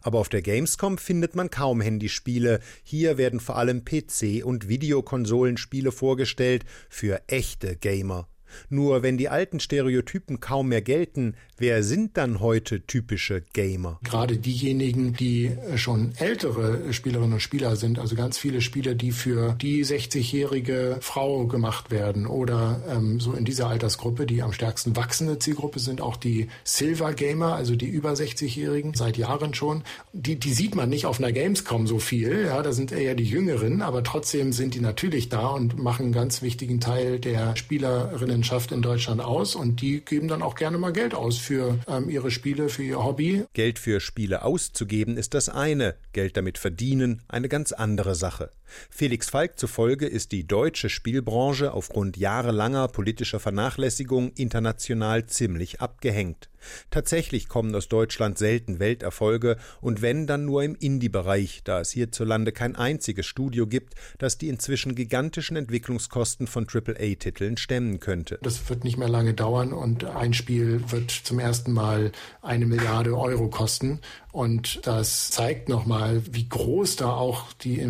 Aber 0.00 0.18
auf 0.18 0.30
der 0.30 0.40
Gamescom 0.40 0.96
findet 0.96 1.36
man 1.36 1.50
kaum 1.50 1.82
Handyspiele. 1.82 2.60
Hier 2.82 3.18
werden 3.18 3.38
vor 3.38 3.58
allem 3.58 3.82
PC- 3.82 4.42
und 4.42 4.66
Videokonsolenspiele 4.66 5.92
vorgestellt 5.92 6.64
für 6.88 7.20
echte 7.26 7.76
Gamer. 7.76 8.28
Nur 8.68 9.02
wenn 9.02 9.18
die 9.18 9.28
alten 9.28 9.60
Stereotypen 9.60 10.40
kaum 10.40 10.68
mehr 10.68 10.82
gelten, 10.82 11.34
wer 11.56 11.82
sind 11.82 12.16
dann 12.16 12.40
heute 12.40 12.86
typische 12.86 13.42
Gamer? 13.52 13.98
Gerade 14.04 14.36
diejenigen, 14.36 15.14
die 15.14 15.52
schon 15.76 16.12
ältere 16.18 16.92
Spielerinnen 16.92 17.34
und 17.34 17.40
Spieler 17.40 17.76
sind, 17.76 17.98
also 17.98 18.14
ganz 18.16 18.38
viele 18.38 18.60
Spiele, 18.60 18.96
die 18.96 19.12
für 19.12 19.54
die 19.60 19.84
60-jährige 19.84 20.98
Frau 21.00 21.46
gemacht 21.46 21.90
werden 21.90 22.26
oder 22.26 22.82
ähm, 22.88 23.20
so 23.20 23.32
in 23.32 23.44
dieser 23.44 23.68
Altersgruppe, 23.68 24.26
die 24.26 24.42
am 24.42 24.52
stärksten 24.52 24.96
wachsende 24.96 25.38
Zielgruppe 25.38 25.78
sind 25.78 26.00
auch 26.00 26.16
die 26.16 26.48
Silver 26.64 27.12
Gamer, 27.12 27.54
also 27.54 27.76
die 27.76 27.88
über 27.88 28.12
60-Jährigen, 28.12 28.94
seit 28.94 29.16
Jahren 29.16 29.54
schon. 29.54 29.82
Die, 30.12 30.38
die 30.38 30.52
sieht 30.52 30.74
man 30.74 30.88
nicht 30.88 31.06
auf 31.06 31.18
einer 31.18 31.32
Gamescom 31.32 31.86
so 31.86 31.98
viel, 31.98 32.46
ja, 32.46 32.62
da 32.62 32.72
sind 32.72 32.92
eher 32.92 33.14
die 33.14 33.24
Jüngeren, 33.24 33.82
aber 33.82 34.02
trotzdem 34.02 34.52
sind 34.52 34.74
die 34.74 34.80
natürlich 34.80 35.28
da 35.28 35.48
und 35.48 35.78
machen 35.78 36.06
einen 36.06 36.12
ganz 36.12 36.42
wichtigen 36.42 36.80
Teil 36.80 37.18
der 37.18 37.56
Spielerinnen 37.56 38.37
Spielerinnenschaft 38.38 38.72
in 38.72 38.82
Deutschland 38.82 39.20
aus 39.20 39.54
und 39.54 39.80
die 39.80 40.00
geben 40.00 40.28
dann 40.28 40.42
auch 40.42 40.54
gerne 40.54 40.78
mal 40.78 40.92
Geld 40.92 41.14
aus 41.14 41.38
für 41.38 41.78
ähm, 41.88 42.08
ihre 42.08 42.30
Spiele, 42.30 42.68
für 42.68 42.82
ihr 42.82 43.02
Hobby. 43.02 43.44
Geld 43.52 43.78
für 43.78 44.00
Spiele 44.00 44.42
auszugeben 44.42 45.16
ist 45.16 45.34
das 45.34 45.48
eine, 45.48 45.94
Geld 46.12 46.36
damit 46.36 46.58
verdienen 46.58 47.22
eine 47.28 47.48
ganz 47.48 47.72
andere 47.72 48.14
Sache. 48.14 48.50
Felix 48.90 49.30
Falk 49.30 49.58
zufolge 49.58 50.06
ist 50.06 50.32
die 50.32 50.46
deutsche 50.46 50.88
Spielbranche 50.88 51.72
aufgrund 51.72 52.16
jahrelanger 52.16 52.88
politischer 52.88 53.40
Vernachlässigung 53.40 54.32
international 54.34 55.26
ziemlich 55.26 55.80
abgehängt. 55.80 56.48
Tatsächlich 56.90 57.48
kommen 57.48 57.74
aus 57.74 57.88
Deutschland 57.88 58.38
selten 58.38 58.78
Welterfolge 58.78 59.56
und 59.80 60.02
wenn 60.02 60.26
dann 60.26 60.44
nur 60.44 60.62
im 60.62 60.74
Indie-Bereich, 60.74 61.62
da 61.64 61.80
es 61.80 61.90
hierzulande 61.90 62.52
kein 62.52 62.76
einziges 62.76 63.26
Studio 63.26 63.66
gibt, 63.66 63.94
das 64.18 64.38
die 64.38 64.48
inzwischen 64.48 64.94
gigantischen 64.94 65.56
Entwicklungskosten 65.56 66.46
von 66.46 66.66
AAA-Titeln 66.68 67.56
stemmen 67.56 68.00
könnte. 68.00 68.38
Das 68.42 68.68
wird 68.68 68.84
nicht 68.84 68.96
mehr 68.96 69.08
lange 69.08 69.34
dauern 69.34 69.72
und 69.72 70.04
ein 70.04 70.34
Spiel 70.34 70.82
wird 70.90 71.10
zum 71.10 71.38
ersten 71.38 71.72
Mal 71.72 72.12
eine 72.42 72.66
Milliarde 72.66 73.16
Euro 73.16 73.48
kosten 73.48 74.00
und 74.32 74.86
das 74.86 75.30
zeigt 75.30 75.68
nochmal, 75.68 76.22
wie 76.30 76.48
groß 76.48 76.96
da 76.96 77.10
auch 77.10 77.52
die 77.54 77.80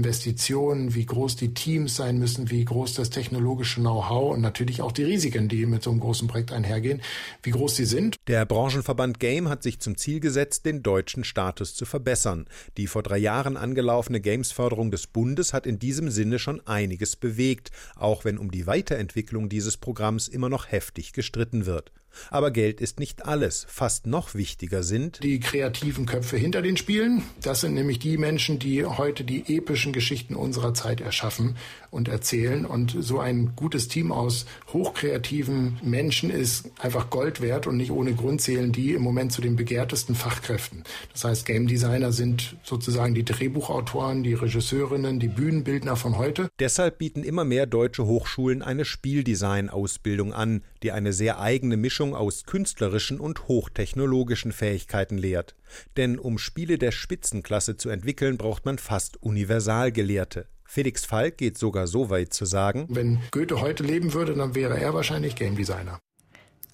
Investitionen, 0.69 0.95
wie 0.95 1.07
groß 1.07 1.37
die 1.37 1.55
Teams 1.55 1.97
sein 1.97 2.19
müssen, 2.19 2.51
wie 2.51 2.65
groß 2.65 2.95
das 2.95 3.11
technologische 3.11 3.81
Know-how 3.81 4.35
und 4.35 4.41
natürlich 4.41 4.83
auch 4.83 4.93
die 4.93 5.05
Risiken, 5.05 5.49
die 5.49 5.67
mit 5.67 5.83
so 5.83 5.91
einem 5.91 6.01
großen 6.01 6.29
Projekt 6.29 6.53
einhergehen, 6.53 7.03
wie 7.43 7.51
groß 7.51 7.77
sie 7.77 7.85
sind. 7.85 8.17
Der 8.27 8.45
Branchenverband 8.45 9.21
Game 9.21 9.49
hat 9.49 9.63
sich 9.63 9.81
zum 9.81 9.97
Ziel 9.97 10.21
gesetzt, 10.21 10.67
den 10.67 10.83
deutschen 10.83 11.25
Status 11.25 11.75
zu 11.75 11.85
verbessern. 11.87 12.47
Die 12.77 12.87
vor 12.87 13.03
drei 13.03 13.19
Jahren 13.19 13.57
angelaufene 13.57 14.21
Gamesförderung 14.21 14.91
des 14.91 15.07
Bundes 15.07 15.53
hat 15.53 15.67
in 15.67 15.79
diesem 15.79 16.11
Sinne 16.11 16.39
schon 16.39 16.67
einiges 16.67 17.17
bewegt, 17.17 17.71
auch 17.97 18.25
wenn 18.25 18.39
um 18.39 18.51
die 18.51 18.67
Weiterentwicklung 18.67 19.49
dieses 19.49 19.77
Programms 19.77 20.29
immer 20.29 20.49
noch 20.49 20.71
heftig 20.71 21.13
gestritten 21.13 21.67
wird. 21.67 21.93
Aber 22.31 22.51
Geld 22.51 22.81
ist 22.81 22.99
nicht 22.99 23.27
alles. 23.27 23.67
Fast 23.69 24.07
noch 24.07 24.35
wichtiger 24.35 24.83
sind 24.83 25.23
die 25.23 25.41
kreativen 25.41 26.07
Köpfe 26.07 26.37
hinter 26.37 26.63
den 26.63 26.77
Spielen. 26.77 27.23
Das 27.43 27.61
sind 27.61 27.75
nämlich 27.75 27.99
die 27.99 28.19
Menschen, 28.19 28.59
die 28.59 28.85
heute 28.85 29.25
die 29.25 29.57
epischen 29.57 29.93
Geschichten 29.93 30.35
unserer 30.35 30.75
Zeit 30.75 31.01
erschaffen 31.01 31.57
und 31.91 32.09
erzählen. 32.09 32.67
Und 32.67 32.97
so 32.99 33.19
ein 33.19 33.53
gutes 33.57 33.89
Team 33.89 34.13
aus 34.13 34.47
hochkreativen 34.73 35.79
Menschen 35.83 36.31
ist 36.31 36.71
einfach 36.79 37.11
Gold 37.11 37.41
wert 37.41 37.67
und 37.67 37.77
nicht 37.77 37.91
ohne 37.91 38.15
Grund 38.15 38.41
zählen 38.41 38.73
die 38.73 38.93
im 38.93 39.03
Moment 39.03 39.33
zu 39.33 39.41
den 39.41 39.57
begehrtesten 39.57 40.15
Fachkräften. 40.15 40.85
Das 41.13 41.25
heißt, 41.25 41.47
Game 41.47 41.67
Designer 41.67 42.13
sind 42.13 42.57
sozusagen 42.63 43.15
die 43.15 43.25
Drehbuchautoren, 43.25 44.23
die 44.23 44.35
Regisseurinnen, 44.35 45.21
die 45.21 45.29
Bühnenbildner 45.29 45.97
von 45.97 46.19
heute. 46.19 46.49
Deshalb 46.59 46.99
bieten 46.99 47.25
immer 47.25 47.45
mehr 47.45 47.67
deutsche 47.67 48.07
Hochschulen 48.07 48.63
eine 48.63 48.85
Spieldesign-Ausbildung 48.85 50.33
an, 50.33 50.63
die 50.83 50.93
eine 50.93 51.13
sehr 51.13 51.41
eigene 51.41 51.77
Mischung 52.09 52.15
aus 52.15 52.45
künstlerischen 52.45 53.21
und 53.21 53.49
hochtechnologischen 53.49 54.53
Fähigkeiten 54.53 55.19
lehrt. 55.19 55.55
Denn 55.97 56.19
um 56.19 56.39
Spiele 56.39 56.79
der 56.79 56.93
Spitzenklasse 56.93 57.77
zu 57.77 57.91
entwickeln, 57.91 58.39
braucht 58.39 58.65
man 58.65 58.79
fast 58.79 59.23
Universalgelehrte. 59.23 60.47
Felix 60.65 61.05
Falk 61.05 61.39
geht 61.39 61.59
sogar 61.59 61.87
so 61.87 62.11
weit 62.11 62.33
zu 62.33 62.45
sagen, 62.45 62.87
wenn 62.91 63.21
Goethe 63.31 63.61
heute 63.61 63.83
leben 63.83 64.13
würde, 64.13 64.35
dann 64.35 64.55
wäre 64.55 64.79
er 64.79 64.95
wahrscheinlich 64.95 65.35
Game 65.35 65.57
Designer. 65.57 65.99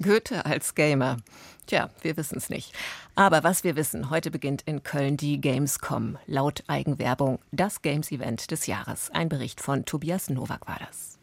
Goethe 0.03 0.45
als 0.45 0.75
Gamer. 0.75 1.19
Tja, 1.67 1.91
wir 2.03 2.17
wissen 2.17 2.37
es 2.37 2.51
nicht. 2.51 2.73
Aber 3.15 3.45
was 3.45 3.63
wir 3.63 3.77
wissen, 3.77 4.11
heute 4.11 4.31
beginnt 4.31 4.63
in 4.63 4.83
Köln 4.83 5.17
die 5.17 5.41
Gamescom. 5.41 6.19
Laut 6.27 6.65
Eigenwerbung 6.67 7.39
das 7.53 7.83
Games-Event 7.83 8.51
des 8.51 8.67
Jahres. 8.67 9.11
Ein 9.13 9.29
Bericht 9.29 9.61
von 9.61 9.85
Tobias 9.85 10.29
Nowak 10.29 10.67
war 10.67 10.81
das. 10.85 11.19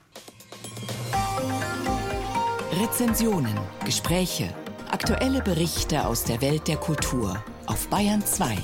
Rezensionen, 2.79 3.53
Gespräche, 3.83 4.47
aktuelle 4.89 5.41
Berichte 5.41 6.05
aus 6.05 6.23
der 6.23 6.41
Welt 6.41 6.69
der 6.69 6.77
Kultur 6.77 7.43
auf 7.65 7.89
Bayern 7.89 8.25
2. 8.25 8.57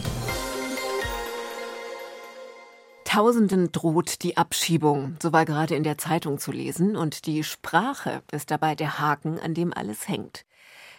Tausenden 3.04 3.74
droht 3.74 4.24
die 4.24 4.38
Abschiebung, 4.38 5.18
so 5.22 5.34
war 5.34 5.44
gerade 5.44 5.76
in 5.76 5.84
der 5.84 5.98
Zeitung 5.98 6.40
zu 6.40 6.54
lesen, 6.54 6.96
und 6.96 7.26
die 7.26 7.44
Sprache 7.44 8.22
ist 8.32 8.50
dabei 8.50 8.76
der 8.76 8.98
Haken, 8.98 9.40
an 9.42 9.54
dem 9.54 9.74
alles 9.74 10.08
hängt. 10.08 10.46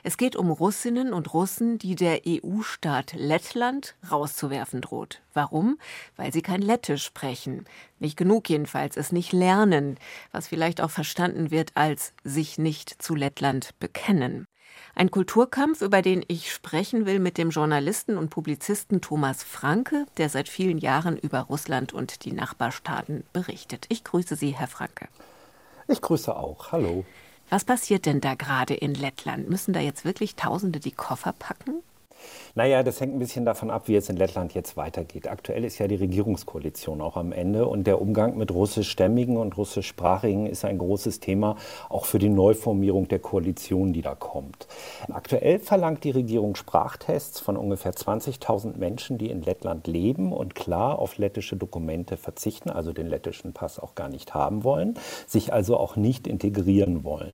Es 0.09 0.17
geht 0.17 0.37
um 0.37 0.51
Russinnen 0.51 1.13
und 1.13 1.35
Russen, 1.35 1.77
die 1.77 1.95
der 1.95 2.23
EU-Staat 2.27 3.13
Lettland 3.13 3.95
rauszuwerfen 4.11 4.81
droht. 4.81 5.21
Warum? 5.35 5.79
Weil 6.17 6.33
sie 6.33 6.41
kein 6.41 6.63
Lettisch 6.63 7.05
sprechen. 7.05 7.67
Nicht 7.99 8.17
genug 8.17 8.49
jedenfalls, 8.49 8.97
es 8.97 9.13
nicht 9.13 9.35
lernen, 9.35 9.99
was 10.33 10.49
vielleicht 10.49 10.81
auch 10.81 10.89
verstanden 10.89 11.51
wird 11.51 11.73
als 11.75 12.15
sich 12.25 12.57
nicht 12.57 13.03
zu 13.03 13.15
Lettland 13.15 13.79
bekennen. 13.81 14.47
Ein 14.95 15.11
Kulturkampf, 15.11 15.83
über 15.83 16.01
den 16.01 16.25
ich 16.27 16.55
sprechen 16.55 17.05
will 17.05 17.19
mit 17.19 17.37
dem 17.37 17.51
Journalisten 17.51 18.17
und 18.17 18.31
Publizisten 18.31 19.03
Thomas 19.03 19.43
Franke, 19.43 20.07
der 20.17 20.31
seit 20.31 20.49
vielen 20.49 20.79
Jahren 20.79 21.19
über 21.19 21.41
Russland 21.41 21.93
und 21.93 22.25
die 22.25 22.33
Nachbarstaaten 22.33 23.25
berichtet. 23.35 23.85
Ich 23.91 24.05
grüße 24.05 24.37
Sie, 24.37 24.53
Herr 24.53 24.69
Franke. 24.69 25.09
Ich 25.87 26.01
grüße 26.01 26.35
auch. 26.35 26.73
Hallo. 26.73 27.05
Was 27.51 27.65
passiert 27.65 28.07
denn 28.07 28.21
da 28.21 28.35
gerade 28.35 28.75
in 28.75 28.95
Lettland? 28.95 29.49
Müssen 29.49 29.73
da 29.73 29.81
jetzt 29.81 30.05
wirklich 30.05 30.37
Tausende 30.37 30.81
die 30.81 30.93
Koffer 30.93 31.33
packen? 31.33 31.83
Naja, 32.59 32.83
das 32.83 33.01
hängt 33.01 33.15
ein 33.15 33.21
bisschen 33.21 33.45
davon 33.45 33.71
ab, 33.71 33.87
wie 33.87 33.95
es 33.95 34.09
in 34.09 34.17
Lettland 34.17 34.53
jetzt 34.53 34.77
weitergeht. 34.77 35.29
Aktuell 35.29 35.65
ist 35.65 35.79
ja 35.79 35.87
die 35.87 35.95
Regierungskoalition 35.95 37.01
auch 37.01 37.17
am 37.17 37.31
Ende 37.31 37.69
und 37.69 37.87
der 37.87 38.01
Umgang 38.01 38.37
mit 38.37 38.51
russischstämmigen 38.51 39.37
und 39.37 39.57
russischsprachigen 39.57 40.47
ist 40.47 40.65
ein 40.65 40.79
großes 40.79 41.21
Thema, 41.21 41.55
auch 41.89 42.05
für 42.05 42.19
die 42.19 42.29
Neuformierung 42.29 43.07
der 43.07 43.21
Koalition, 43.21 43.93
die 43.93 44.03
da 44.03 44.17
kommt. 44.17 44.67
Aktuell 45.09 45.61
verlangt 45.61 46.03
die 46.03 46.11
Regierung 46.11 46.57
Sprachtests 46.57 47.39
von 47.39 47.57
ungefähr 47.57 47.93
20.000 47.93 48.77
Menschen, 48.77 49.19
die 49.19 49.31
in 49.31 49.43
Lettland 49.43 49.87
leben 49.87 50.33
und 50.33 50.57
klar 50.57 50.99
auf 50.99 51.17
lettische 51.17 51.55
Dokumente 51.55 52.17
verzichten, 52.17 52.71
also 52.71 52.93
den 52.93 53.07
lettischen 53.07 53.53
Pass 53.53 53.79
auch 53.79 53.95
gar 53.95 54.09
nicht 54.09 54.35
haben 54.35 54.65
wollen, 54.65 54.95
sich 55.29 55.53
also 55.53 55.77
auch 55.77 55.95
nicht 55.95 56.27
integrieren 56.27 57.05
wollen. 57.05 57.31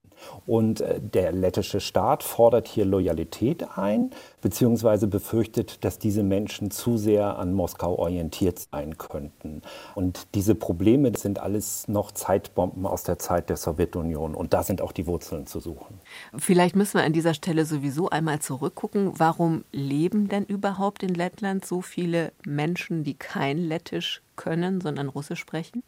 Und 0.47 0.83
äh, 0.83 1.00
der 1.00 1.33
lettische 1.33 1.81
Staat 1.81 2.23
fordert 2.23 2.69
hier 2.69 2.85
Loyalität 2.85 3.78
ein, 3.78 4.11
beziehungsweise 4.43 5.13
befürchtet, 5.14 5.85
dass 5.85 6.00
diese 6.00 6.25
Menschen 6.25 6.73
zu 6.73 6.97
sehr 6.99 7.38
an 7.38 7.52
Moskau 7.52 7.97
orientiert 8.00 8.66
sein 8.73 8.99
könnten. 8.99 9.62
Und 9.94 10.26
diese 10.35 10.56
Probleme 10.56 11.12
sind 11.16 11.38
alles 11.38 11.87
noch 11.87 12.11
Zeitbomben 12.11 12.85
aus 12.85 13.04
der 13.04 13.21
Zeit 13.21 13.49
der 13.49 13.56
Sowjetunion. 13.56 14.35
Und 14.35 14.52
da 14.52 14.64
sind 14.64 14.83
auch 14.83 14.90
die 14.90 15.06
Wurzeln 15.06 15.47
zu 15.47 15.61
suchen. 15.61 16.00
Vielleicht 16.37 16.75
müssen 16.75 16.99
wir 16.99 17.04
an 17.04 17.12
dieser 17.12 17.33
Stelle 17.33 17.64
sowieso 17.64 18.11
einmal 18.11 18.40
zurückgucken. 18.40 19.12
Warum 19.16 19.64
leben 19.71 20.26
denn 20.26 20.47
überhaupt 20.47 21.04
in 21.04 21.14
Lettland 21.14 21.64
so 21.64 21.80
viele 21.80 22.33
Menschen, 22.44 23.04
die 23.04 23.14
kein 23.14 23.59
Lettisch 23.59 24.21
können, 24.35 24.80
sondern 24.80 25.09
Russisch 25.09 25.38
sprechen? 25.38 25.85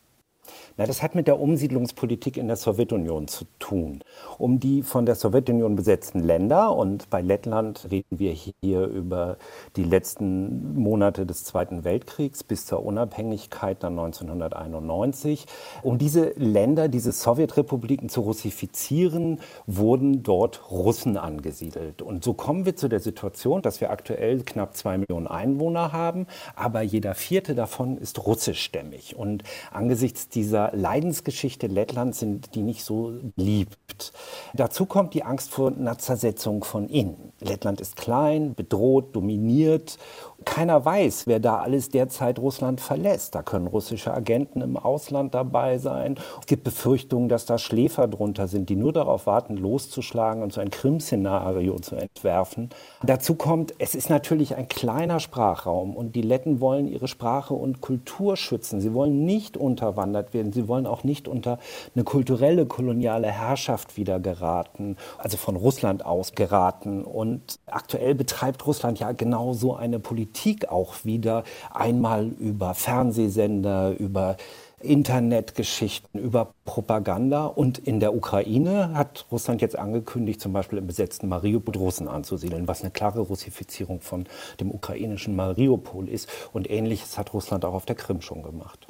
Na, 0.76 0.86
das 0.86 1.02
hat 1.02 1.14
mit 1.14 1.26
der 1.26 1.40
Umsiedlungspolitik 1.40 2.36
in 2.36 2.46
der 2.48 2.56
Sowjetunion 2.56 3.28
zu 3.28 3.44
tun. 3.58 4.02
Um 4.38 4.60
die 4.60 4.82
von 4.82 5.06
der 5.06 5.14
Sowjetunion 5.14 5.76
besetzten 5.76 6.20
Länder, 6.20 6.74
und 6.76 7.08
bei 7.10 7.22
Lettland 7.22 7.88
reden 7.90 8.18
wir 8.18 8.32
hier 8.32 8.86
über 8.86 9.36
die 9.76 9.84
letzten 9.84 10.78
Monate 10.78 11.26
des 11.26 11.44
Zweiten 11.44 11.84
Weltkriegs 11.84 12.44
bis 12.44 12.66
zur 12.66 12.84
Unabhängigkeit 12.84 13.82
dann 13.82 13.98
1991, 13.98 15.46
um 15.82 15.98
diese 15.98 16.32
Länder, 16.36 16.88
diese 16.88 17.12
Sowjetrepubliken 17.12 18.08
zu 18.08 18.20
russifizieren, 18.20 19.40
wurden 19.66 20.22
dort 20.22 20.70
Russen 20.70 21.16
angesiedelt. 21.16 22.02
Und 22.02 22.24
so 22.24 22.34
kommen 22.34 22.66
wir 22.66 22.76
zu 22.76 22.88
der 22.88 23.00
Situation, 23.00 23.62
dass 23.62 23.80
wir 23.80 23.90
aktuell 23.90 24.42
knapp 24.42 24.76
zwei 24.76 24.98
Millionen 24.98 25.26
Einwohner 25.26 25.92
haben, 25.92 26.26
aber 26.54 26.82
jeder 26.82 27.14
vierte 27.14 27.54
davon 27.54 27.98
ist 27.98 28.26
russischstämmig. 28.26 29.16
Und 29.16 29.42
angesichts 29.72 30.28
dieser 30.36 30.70
Leidensgeschichte 30.74 31.66
Lettlands 31.66 32.20
sind 32.20 32.54
die 32.54 32.62
nicht 32.62 32.84
so 32.84 33.14
beliebt. 33.34 34.12
Dazu 34.54 34.86
kommt 34.86 35.14
die 35.14 35.24
Angst 35.24 35.50
vor 35.50 35.72
einer 35.72 35.98
Zersetzung 35.98 36.62
von 36.62 36.88
innen. 36.88 37.32
Lettland 37.40 37.80
ist 37.80 37.96
klein, 37.96 38.54
bedroht, 38.54 39.16
dominiert 39.16 39.98
keiner 40.46 40.82
weiß, 40.82 41.26
wer 41.26 41.40
da 41.40 41.58
alles 41.58 41.90
derzeit 41.90 42.38
Russland 42.38 42.80
verlässt. 42.80 43.34
Da 43.34 43.42
können 43.42 43.66
russische 43.66 44.14
Agenten 44.14 44.62
im 44.62 44.78
Ausland 44.78 45.34
dabei 45.34 45.76
sein. 45.76 46.14
Es 46.40 46.46
gibt 46.46 46.64
Befürchtungen, 46.64 47.28
dass 47.28 47.44
da 47.44 47.58
Schläfer 47.58 48.08
drunter 48.08 48.46
sind, 48.46 48.70
die 48.70 48.76
nur 48.76 48.92
darauf 48.92 49.26
warten, 49.26 49.56
loszuschlagen 49.56 50.42
und 50.42 50.52
so 50.52 50.60
ein 50.60 50.70
Krim-Szenario 50.70 51.78
zu 51.80 51.96
entwerfen. 51.96 52.70
Dazu 53.02 53.34
kommt, 53.34 53.74
es 53.78 53.94
ist 53.94 54.08
natürlich 54.08 54.54
ein 54.54 54.68
kleiner 54.68 55.20
Sprachraum 55.20 55.94
und 55.94 56.14
die 56.14 56.22
Letten 56.22 56.60
wollen 56.60 56.86
ihre 56.86 57.08
Sprache 57.08 57.52
und 57.52 57.80
Kultur 57.80 58.36
schützen. 58.36 58.80
Sie 58.80 58.94
wollen 58.94 59.26
nicht 59.26 59.56
unterwandert 59.56 60.32
werden. 60.32 60.52
Sie 60.52 60.68
wollen 60.68 60.86
auch 60.86 61.02
nicht 61.04 61.28
unter 61.28 61.58
eine 61.94 62.04
kulturelle 62.04 62.66
koloniale 62.66 63.30
Herrschaft 63.30 63.96
wieder 63.96 64.20
geraten, 64.20 64.96
also 65.18 65.36
von 65.36 65.56
Russland 65.56 66.06
aus 66.06 66.34
geraten. 66.34 67.04
Und 67.04 67.58
aktuell 67.66 68.14
betreibt 68.14 68.64
Russland 68.66 69.00
ja 69.00 69.10
genau 69.12 69.52
so 69.52 69.74
eine 69.74 69.98
Politik 69.98 70.35
Politik 70.36 70.68
auch 70.68 71.04
wieder 71.04 71.44
einmal 71.72 72.26
über 72.26 72.74
Fernsehsender, 72.74 73.96
über 73.98 74.36
Internetgeschichten, 74.80 76.20
über 76.20 76.52
Propaganda. 76.66 77.46
Und 77.46 77.78
in 77.78 78.00
der 78.00 78.14
Ukraine 78.14 78.92
hat 78.92 79.24
Russland 79.32 79.62
jetzt 79.62 79.78
angekündigt, 79.78 80.42
zum 80.42 80.52
Beispiel 80.52 80.78
im 80.78 80.86
besetzten 80.86 81.28
Mariupol 81.28 81.76
Russen 81.76 82.06
anzusiedeln, 82.06 82.68
was 82.68 82.82
eine 82.82 82.90
klare 82.90 83.20
Russifizierung 83.20 84.02
von 84.02 84.26
dem 84.60 84.70
ukrainischen 84.70 85.34
Mariupol 85.36 86.06
ist. 86.06 86.28
Und 86.52 86.70
ähnliches 86.70 87.16
hat 87.16 87.32
Russland 87.32 87.64
auch 87.64 87.74
auf 87.74 87.86
der 87.86 87.96
Krim 87.96 88.20
schon 88.20 88.42
gemacht. 88.42 88.86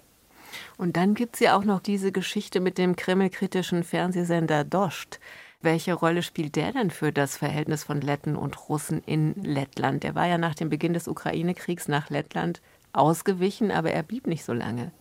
Und 0.79 0.97
dann 0.97 1.15
gibt 1.15 1.37
es 1.37 1.41
ja 1.41 1.57
auch 1.57 1.65
noch 1.65 1.81
diese 1.81 2.11
Geschichte 2.11 2.59
mit 2.59 2.77
dem 2.77 2.97
kremlkritischen 2.97 3.85
Fernsehsender 3.85 4.65
Dost. 4.65 5.21
Welche 5.63 5.95
Rolle 5.95 6.23
spielt 6.23 6.57
der 6.57 6.73
denn 6.73 6.91
für 6.91 7.13
das 7.13 7.37
Verhältnis 7.37 7.83
von 7.83 8.01
Letten 8.01 8.37
und 8.37 8.69
Russen 8.69 9.03
in 9.05 9.35
Lettland? 9.43 10.03
Der 10.03 10.15
war 10.15 10.27
ja 10.27 10.39
nach 10.39 10.55
dem 10.55 10.69
Beginn 10.69 10.93
des 10.93 11.09
Ukraine-Kriegs 11.09 11.89
nach 11.89 12.11
Lettland 12.11 12.61
ausgewichen, 12.93 13.71
aber 13.71 13.91
er 13.91 14.03
blieb 14.03 14.27
nicht 14.27 14.45
so 14.45 14.53
lange. 14.53 14.93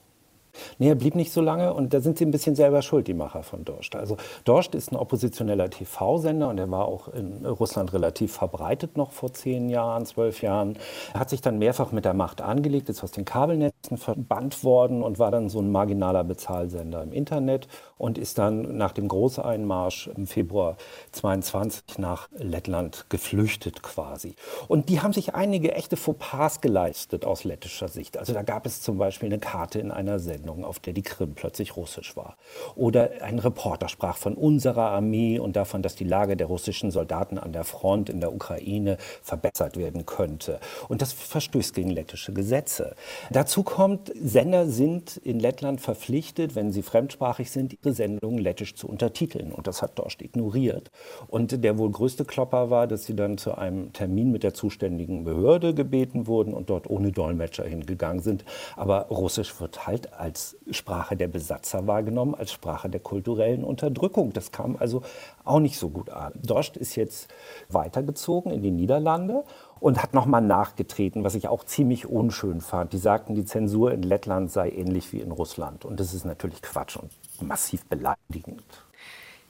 Nee, 0.77 0.89
er 0.89 0.95
blieb 0.95 1.15
nicht 1.15 1.31
so 1.31 1.41
lange 1.41 1.73
und 1.73 1.93
da 1.93 2.01
sind 2.01 2.17
sie 2.17 2.25
ein 2.25 2.31
bisschen 2.31 2.55
selber 2.55 2.81
schuld, 2.81 3.07
die 3.07 3.13
Macher 3.13 3.43
von 3.43 3.65
Dorscht. 3.65 3.95
Also 3.95 4.17
Dorscht 4.43 4.75
ist 4.75 4.91
ein 4.91 4.95
oppositioneller 4.95 5.69
TV-Sender 5.69 6.49
und 6.49 6.57
er 6.57 6.69
war 6.71 6.85
auch 6.85 7.07
in 7.09 7.45
Russland 7.45 7.93
relativ 7.93 8.33
verbreitet 8.33 8.97
noch 8.97 9.11
vor 9.11 9.33
zehn 9.33 9.69
Jahren, 9.69 10.05
zwölf 10.05 10.41
Jahren. 10.41 10.77
Er 11.13 11.19
hat 11.19 11.29
sich 11.29 11.41
dann 11.41 11.59
mehrfach 11.59 11.91
mit 11.91 12.05
der 12.05 12.13
Macht 12.13 12.41
angelegt, 12.41 12.89
ist 12.89 13.03
aus 13.03 13.11
den 13.11 13.25
Kabelnetzen 13.25 13.97
verbannt 13.97 14.63
worden 14.63 15.03
und 15.03 15.19
war 15.19 15.31
dann 15.31 15.49
so 15.49 15.59
ein 15.59 15.71
marginaler 15.71 16.23
Bezahlsender 16.23 17.03
im 17.03 17.11
Internet 17.11 17.67
und 17.97 18.17
ist 18.17 18.37
dann 18.37 18.77
nach 18.77 18.91
dem 18.91 19.07
Großeinmarsch 19.07 20.09
im 20.15 20.27
Februar 20.27 20.77
22 21.11 21.97
nach 21.97 22.27
Lettland 22.37 23.05
geflüchtet 23.09 23.83
quasi. 23.83 24.35
Und 24.67 24.89
die 24.89 25.01
haben 25.01 25.13
sich 25.13 25.35
einige 25.35 25.73
echte 25.73 25.97
Fauxpas 25.97 26.61
geleistet 26.61 27.25
aus 27.25 27.43
lettischer 27.43 27.87
Sicht. 27.87 28.17
Also 28.17 28.33
da 28.33 28.43
gab 28.43 28.65
es 28.65 28.81
zum 28.81 28.97
Beispiel 28.97 29.27
eine 29.27 29.39
Karte 29.39 29.79
in 29.79 29.91
einer 29.91 30.19
Sendung 30.19 30.44
Sendung, 30.45 30.63
auf 30.63 30.79
der 30.79 30.93
die 30.93 31.01
Krim 31.01 31.34
plötzlich 31.34 31.75
russisch 31.75 32.15
war. 32.15 32.38
Oder 32.75 33.10
ein 33.21 33.39
Reporter 33.39 33.89
sprach 33.89 34.17
von 34.17 34.36
unserer 34.36 34.91
Armee 34.91 35.39
und 35.39 35.55
davon, 35.55 35.81
dass 35.81 35.95
die 35.95 36.03
Lage 36.03 36.38
der 36.38 36.47
russischen 36.47 36.91
Soldaten 36.91 37.38
an 37.38 37.51
der 37.51 37.63
Front 37.63 38.10
in 38.10 38.19
der 38.19 38.34
Ukraine 38.34 38.97
verbessert 39.23 39.77
werden 39.77 40.05
könnte. 40.05 40.60
Und 40.88 41.01
das 41.01 41.13
verstößt 41.13 41.73
gegen 41.73 41.89
lettische 41.89 42.31
Gesetze. 42.34 42.95
Dazu 43.31 43.63
kommt, 43.63 44.12
Sender 44.21 44.67
sind 44.67 45.17
in 45.17 45.39
Lettland 45.39 45.81
verpflichtet, 45.81 46.55
wenn 46.55 46.71
sie 46.71 46.84
fremdsprachig 46.84 47.49
sind, 47.49 47.73
ihre 47.73 47.93
Sendungen 47.93 48.39
lettisch 48.39 48.75
zu 48.75 48.88
untertiteln. 48.88 49.51
Und 49.51 49.67
das 49.67 49.81
hat 49.81 49.97
Dorst 49.97 50.21
ignoriert. 50.21 50.91
Und 51.27 51.63
der 51.63 51.77
wohl 51.77 51.89
größte 51.89 52.25
Klopper 52.25 52.69
war, 52.69 52.88
dass 52.88 53.05
sie 53.05 53.15
dann 53.15 53.38
zu 53.38 53.58
einem 53.58 53.93
Termin 53.93 54.31
mit 54.31 54.43
der 54.43 54.53
zuständigen 54.53 55.23
Behörde 55.23 55.73
gebeten 55.73 56.27
wurden 56.27 56.53
und 56.53 56.69
dort 56.69 56.89
ohne 56.89 57.12
Dolmetscher 57.12 57.63
hingegangen 57.63 58.21
sind. 58.21 58.45
Aber 58.75 59.08
Russisch 59.08 59.60
wird 59.60 59.88
halt 59.88 60.13
als 60.13 60.34
als 60.35 60.57
Sprache 60.69 61.15
der 61.15 61.29
Besatzer 61.29 61.87
wahrgenommen, 61.87 62.35
als 62.35 62.51
Sprache 62.51 62.89
der 62.89 62.99
kulturellen 62.99 63.63
Unterdrückung. 63.63 64.33
Das 64.33 64.51
kam 64.51 64.75
also 64.77 65.01
auch 65.45 65.61
nicht 65.61 65.79
so 65.79 65.87
gut 65.87 66.09
an. 66.09 66.33
Dorst 66.35 66.75
ist 66.75 66.97
jetzt 66.97 67.29
weitergezogen 67.69 68.51
in 68.51 68.61
die 68.61 68.71
Niederlande 68.71 69.45
und 69.79 70.03
hat 70.03 70.13
nochmal 70.13 70.41
nachgetreten, 70.41 71.23
was 71.23 71.35
ich 71.35 71.47
auch 71.47 71.63
ziemlich 71.63 72.05
unschön 72.05 72.59
fand. 72.59 72.91
Die 72.91 72.97
sagten, 72.97 73.33
die 73.33 73.45
Zensur 73.45 73.93
in 73.93 74.03
Lettland 74.03 74.51
sei 74.51 74.71
ähnlich 74.71 75.13
wie 75.13 75.21
in 75.21 75.31
Russland. 75.31 75.85
Und 75.85 76.01
das 76.01 76.13
ist 76.13 76.25
natürlich 76.25 76.61
Quatsch 76.61 76.97
und 76.97 77.11
massiv 77.39 77.85
beleidigend. 77.85 78.63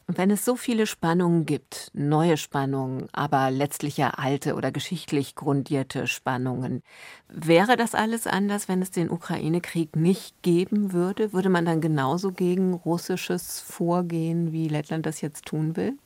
Und 0.08 0.20
wenn 0.20 0.30
es 0.30 0.46
so 0.46 0.56
viele 0.56 0.86
Spannungen 0.86 1.48
gibt, 1.48 1.90
neue 1.94 2.38
Spannungen, 2.38 3.08
aber 3.12 3.50
letztlich 3.50 3.98
ja 3.98 4.12
alte 4.12 4.54
oder 4.56 4.72
geschichtlich 4.72 5.34
grundierte 5.34 6.06
Spannungen, 6.06 6.84
wäre 7.28 7.76
das 7.76 7.96
alles 7.96 8.28
anders, 8.28 8.68
wenn 8.68 8.84
es 8.84 8.92
den 8.92 9.10
Ukraine-Krieg 9.10 9.96
nicht 9.96 10.36
geben 10.44 10.94
würde? 10.94 11.34
Würde 11.34 11.50
man 11.50 11.66
dann 11.66 11.82
genauso 11.82 12.32
gegen 12.32 12.74
russisches 12.76 13.60
vorgehen, 13.62 14.52
wie 14.52 14.68
Lettland 14.68 15.08
das 15.08 15.22
jetzt 15.22 15.46
tun 15.46 15.76
will? 15.76 15.98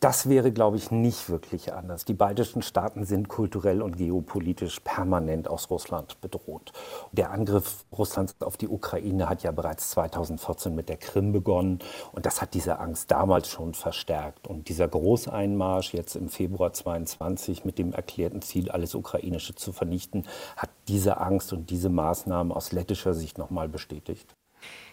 Das 0.00 0.28
wäre, 0.28 0.52
glaube 0.52 0.76
ich, 0.76 0.92
nicht 0.92 1.28
wirklich 1.28 1.72
anders. 1.72 2.04
Die 2.04 2.14
baltischen 2.14 2.62
Staaten 2.62 3.04
sind 3.04 3.28
kulturell 3.28 3.82
und 3.82 3.96
geopolitisch 3.96 4.78
permanent 4.78 5.48
aus 5.48 5.70
Russland 5.70 6.20
bedroht. 6.20 6.72
Der 7.10 7.32
Angriff 7.32 7.84
Russlands 7.90 8.36
auf 8.38 8.56
die 8.56 8.68
Ukraine 8.68 9.28
hat 9.28 9.42
ja 9.42 9.50
bereits 9.50 9.90
2014 9.90 10.72
mit 10.72 10.88
der 10.88 10.98
Krim 10.98 11.32
begonnen 11.32 11.80
und 12.12 12.26
das 12.26 12.40
hat 12.40 12.54
diese 12.54 12.78
Angst 12.78 13.10
damals 13.10 13.48
schon 13.48 13.74
verstärkt. 13.74 14.46
Und 14.46 14.68
dieser 14.68 14.86
Großeinmarsch 14.86 15.94
jetzt 15.94 16.14
im 16.14 16.28
Februar 16.28 16.72
22 16.72 17.64
mit 17.64 17.76
dem 17.78 17.92
erklärten 17.92 18.40
Ziel, 18.40 18.70
alles 18.70 18.94
Ukrainische 18.94 19.56
zu 19.56 19.72
vernichten, 19.72 20.28
hat 20.56 20.70
diese 20.86 21.16
Angst 21.18 21.52
und 21.52 21.70
diese 21.70 21.88
Maßnahmen 21.88 22.52
aus 22.52 22.70
lettischer 22.70 23.14
Sicht 23.14 23.36
nochmal 23.36 23.68
bestätigt. 23.68 24.36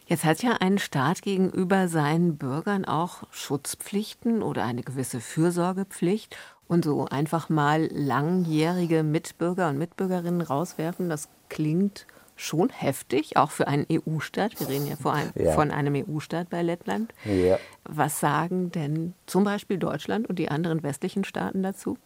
Jetzt 0.07 0.23
hat 0.23 0.43
ja 0.43 0.57
ein 0.59 0.77
Staat 0.77 1.23
gegenüber 1.23 1.87
seinen 1.87 2.37
Bürgern 2.37 2.85
auch 2.85 3.23
Schutzpflichten 3.31 4.43
oder 4.43 4.63
eine 4.63 4.83
gewisse 4.83 5.19
Fürsorgepflicht. 5.19 6.35
Und 6.67 6.83
so 6.83 7.05
einfach 7.05 7.49
mal 7.49 7.87
langjährige 7.91 9.03
Mitbürger 9.03 9.69
und 9.69 9.77
Mitbürgerinnen 9.77 10.41
rauswerfen, 10.41 11.09
das 11.09 11.29
klingt 11.47 12.07
schon 12.35 12.69
heftig, 12.69 13.37
auch 13.37 13.51
für 13.51 13.67
einen 13.67 13.85
EU-Staat. 13.91 14.59
Wir 14.59 14.67
reden 14.67 14.87
ja 14.87 14.95
vor 14.95 15.13
allem 15.13 15.31
ja. 15.35 15.53
von 15.53 15.71
einem 15.71 15.95
EU-Staat 15.95 16.49
bei 16.49 16.61
Lettland. 16.61 17.13
Ja. 17.23 17.59
Was 17.83 18.19
sagen 18.19 18.71
denn 18.71 19.13
zum 19.25 19.43
Beispiel 19.43 19.77
Deutschland 19.77 20.27
und 20.27 20.37
die 20.37 20.49
anderen 20.49 20.83
westlichen 20.83 21.23
Staaten 21.23 21.63
dazu? 21.63 21.97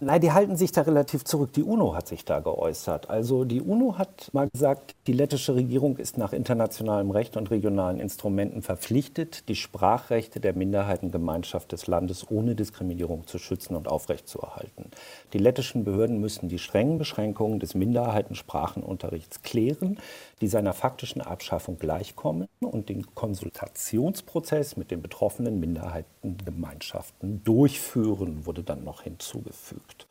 Nein, 0.00 0.20
die 0.20 0.30
halten 0.30 0.56
sich 0.56 0.70
da 0.70 0.82
relativ 0.82 1.24
zurück. 1.24 1.52
Die 1.54 1.64
UNO 1.64 1.96
hat 1.96 2.06
sich 2.06 2.24
da 2.24 2.38
geäußert. 2.38 3.10
Also 3.10 3.44
die 3.44 3.60
UNO 3.60 3.98
hat 3.98 4.30
mal 4.32 4.48
gesagt, 4.48 4.94
die 5.08 5.12
lettische 5.12 5.56
Regierung 5.56 5.96
ist 5.96 6.18
nach 6.18 6.32
internationalem 6.32 7.10
Recht 7.10 7.36
und 7.36 7.50
regionalen 7.50 7.98
Instrumenten 7.98 8.62
verpflichtet, 8.62 9.48
die 9.48 9.56
Sprachrechte 9.56 10.38
der 10.38 10.52
Minderheitengemeinschaft 10.52 11.72
des 11.72 11.88
Landes 11.88 12.30
ohne 12.30 12.54
Diskriminierung 12.54 13.26
zu 13.26 13.38
schützen 13.38 13.74
und 13.74 13.88
aufrechtzuerhalten. 13.88 14.92
Die 15.32 15.38
lettischen 15.38 15.82
Behörden 15.82 16.20
müssen 16.20 16.48
die 16.48 16.60
strengen 16.60 16.98
Beschränkungen 16.98 17.58
des 17.58 17.74
Minderheitensprachenunterrichts 17.74 19.42
klären, 19.42 19.98
die 20.40 20.48
seiner 20.48 20.72
faktischen 20.72 21.20
Abschaffung 21.20 21.78
gleichkommen 21.78 22.48
und 22.60 22.88
den 22.88 23.14
Konsultationsprozess 23.14 24.76
mit 24.76 24.90
den 24.90 25.02
betroffenen 25.02 25.60
Minderheitengemeinschaften 25.60 27.42
durchführen, 27.44 28.46
wurde 28.46 28.62
dann 28.62 28.84
noch 28.84 29.02
hinzugefügt. 29.02 30.06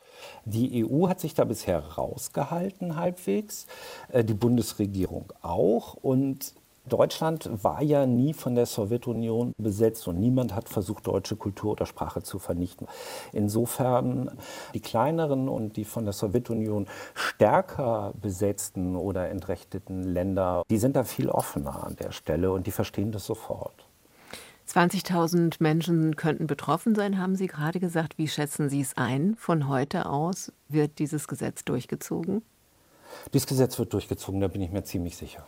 Die 0.46 0.86
EU 0.86 1.08
hat 1.08 1.20
sich 1.20 1.34
da 1.34 1.46
bisher 1.46 1.80
rausgehalten 1.80 2.96
halbwegs, 2.96 3.68
äh, 4.12 4.24
die 4.24 4.34
Bundesregierung 4.34 5.34
auch. 5.42 5.94
Und 5.94 6.54
Deutschland 6.88 7.50
war 7.63 7.82
ja 7.82 8.06
nie 8.06 8.34
von 8.34 8.56
der 8.56 8.65
Sowjetunion 8.65 9.54
besetzt 9.58 10.08
und 10.08 10.19
niemand 10.19 10.56
hat 10.56 10.69
versucht, 10.69 11.08
deutsche 11.08 11.36
Kultur 11.36 11.71
oder 11.71 11.86
Sprache 11.86 12.23
zu 12.23 12.39
vernichten. 12.39 12.88
Insofern 13.34 14.32
die 14.73 14.80
kleineren 14.80 15.50
und 15.50 15.78
die 15.78 15.86
von 15.86 16.06
der 16.06 16.13
Sowjetunion 16.13 16.88
stärker 17.13 18.13
besetzten 18.21 18.95
oder 18.95 19.30
entrechteten 19.30 20.04
Länder, 20.04 20.63
die 20.69 20.78
sind 20.78 20.95
da 20.95 21.04
viel 21.04 21.30
offener 21.30 21.84
an 21.86 21.95
der 21.95 22.12
Stelle 22.12 22.52
und 22.52 22.67
die 22.67 22.71
verstehen 22.71 23.12
das 23.12 23.26
sofort. 23.26 23.88
20.000 24.67 25.56
Menschen 25.60 26.17
könnten 26.17 26.45
betroffen 26.45 26.93
sein, 26.93 27.17
haben 27.17 27.36
Sie 27.36 27.47
gerade 27.47 27.80
gesagt. 27.80 28.17
Wie 28.17 28.28
schätzen 28.28 28.69
Sie 28.69 28.82
es 28.82 28.97
ein? 28.97 29.36
Von 29.38 29.69
heute 29.69 30.08
aus 30.08 30.52
wird 30.67 31.00
dieses 31.00 31.28
Gesetz 31.28 31.63
durchgezogen? 31.63 32.41
Dieses 33.34 33.47
Gesetz 33.47 33.80
wird 33.80 33.93
durchgezogen, 33.93 34.41
da 34.41 34.50
bin 34.50 34.62
ich 34.62 34.71
mir 34.71 34.84
ziemlich 34.84 35.15
sicher. 35.15 35.47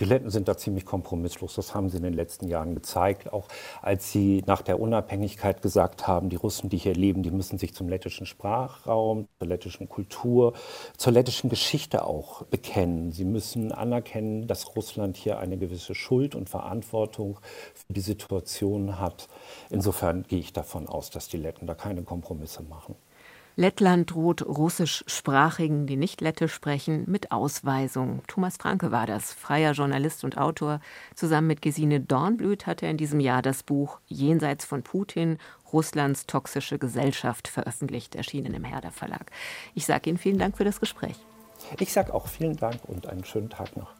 Die 0.00 0.04
Letten 0.04 0.30
sind 0.30 0.48
da 0.48 0.56
ziemlich 0.56 0.84
kompromisslos. 0.84 1.54
Das 1.54 1.74
haben 1.74 1.88
sie 1.88 1.98
in 1.98 2.02
den 2.02 2.14
letzten 2.14 2.48
Jahren 2.48 2.74
gezeigt. 2.74 3.32
Auch 3.32 3.46
als 3.80 4.10
sie 4.10 4.42
nach 4.46 4.62
der 4.62 4.80
Unabhängigkeit 4.80 5.62
gesagt 5.62 6.06
haben, 6.08 6.28
die 6.30 6.36
Russen, 6.36 6.68
die 6.68 6.78
hier 6.78 6.94
leben, 6.94 7.22
die 7.22 7.30
müssen 7.30 7.58
sich 7.58 7.74
zum 7.74 7.88
lettischen 7.88 8.26
Sprachraum, 8.26 9.28
zur 9.38 9.48
lettischen 9.48 9.88
Kultur, 9.88 10.54
zur 10.96 11.12
lettischen 11.12 11.48
Geschichte 11.48 12.04
auch 12.04 12.42
bekennen. 12.44 13.12
Sie 13.12 13.24
müssen 13.24 13.72
anerkennen, 13.72 14.46
dass 14.46 14.74
Russland 14.74 15.16
hier 15.16 15.38
eine 15.38 15.56
gewisse 15.58 15.94
Schuld 15.94 16.34
und 16.34 16.48
Verantwortung 16.48 17.38
für 17.74 17.92
die 17.92 18.00
Situation 18.00 18.98
hat. 18.98 19.28
Insofern 19.70 20.24
gehe 20.24 20.40
ich 20.40 20.52
davon 20.52 20.88
aus, 20.88 21.10
dass 21.10 21.28
die 21.28 21.36
Letten 21.36 21.66
da 21.66 21.74
keine 21.74 22.02
Kompromisse 22.02 22.62
machen. 22.62 22.96
Lettland 23.56 24.10
droht 24.10 24.42
russischsprachigen, 24.42 25.86
die 25.86 25.96
nicht 25.96 26.20
lettisch 26.20 26.52
sprechen, 26.52 27.04
mit 27.06 27.30
Ausweisung. 27.30 28.22
Thomas 28.26 28.56
Franke 28.56 28.90
war 28.90 29.06
das, 29.06 29.32
freier 29.32 29.72
Journalist 29.72 30.24
und 30.24 30.36
Autor. 30.38 30.80
Zusammen 31.14 31.46
mit 31.46 31.62
Gesine 31.62 32.00
Dornblüt 32.00 32.66
hat 32.66 32.82
er 32.82 32.90
in 32.90 32.96
diesem 32.96 33.20
Jahr 33.20 33.42
das 33.42 33.62
Buch 33.62 34.00
Jenseits 34.08 34.64
von 34.64 34.82
Putin, 34.82 35.38
Russlands 35.72 36.26
toxische 36.26 36.78
Gesellschaft 36.78 37.46
veröffentlicht, 37.46 38.16
erschienen 38.16 38.54
im 38.54 38.64
Herder 38.64 38.90
Verlag. 38.90 39.30
Ich 39.74 39.86
sage 39.86 40.10
Ihnen 40.10 40.18
vielen 40.18 40.38
Dank 40.38 40.56
für 40.56 40.64
das 40.64 40.80
Gespräch. 40.80 41.16
Ich 41.78 41.92
sage 41.92 42.12
auch 42.12 42.26
vielen 42.26 42.56
Dank 42.56 42.80
und 42.86 43.06
einen 43.06 43.24
schönen 43.24 43.50
Tag 43.50 43.76
noch. 43.76 43.92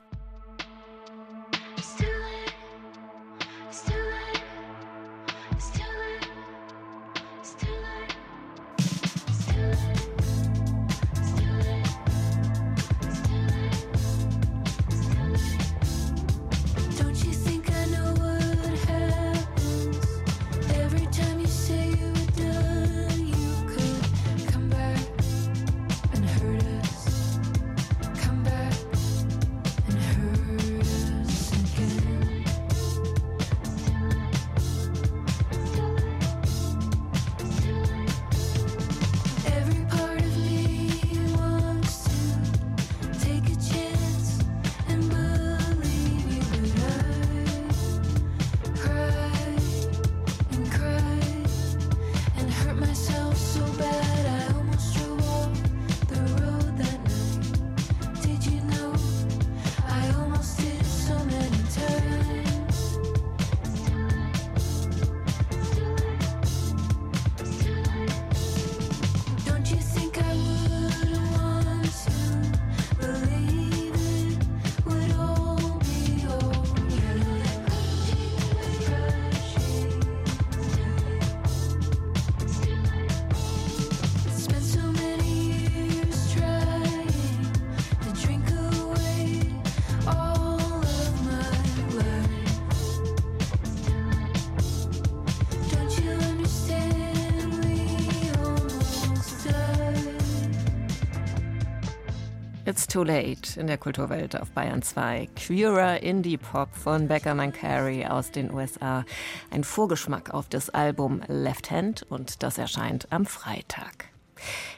Too 102.95 103.03
Late 103.03 103.59
in 103.59 103.67
der 103.67 103.77
Kulturwelt 103.77 104.41
auf 104.41 104.53
Bayern 104.53 104.81
2. 104.81 105.29
Queerer 105.35 106.01
Indie 106.05 106.37
Pop 106.37 106.69
von 106.77 107.09
Becca 107.09 107.35
Mancari 107.35 108.07
aus 108.07 108.31
den 108.31 108.53
USA. 108.53 109.05
Ein 109.51 109.65
Vorgeschmack 109.65 110.33
auf 110.33 110.49
das 110.49 110.71
Album 110.71 111.21
Left 111.27 111.73
Hand 111.73 112.07
und 112.09 112.45
das 112.45 112.57
erscheint 112.57 113.09
am 113.11 113.27
Freitag. 113.27 114.11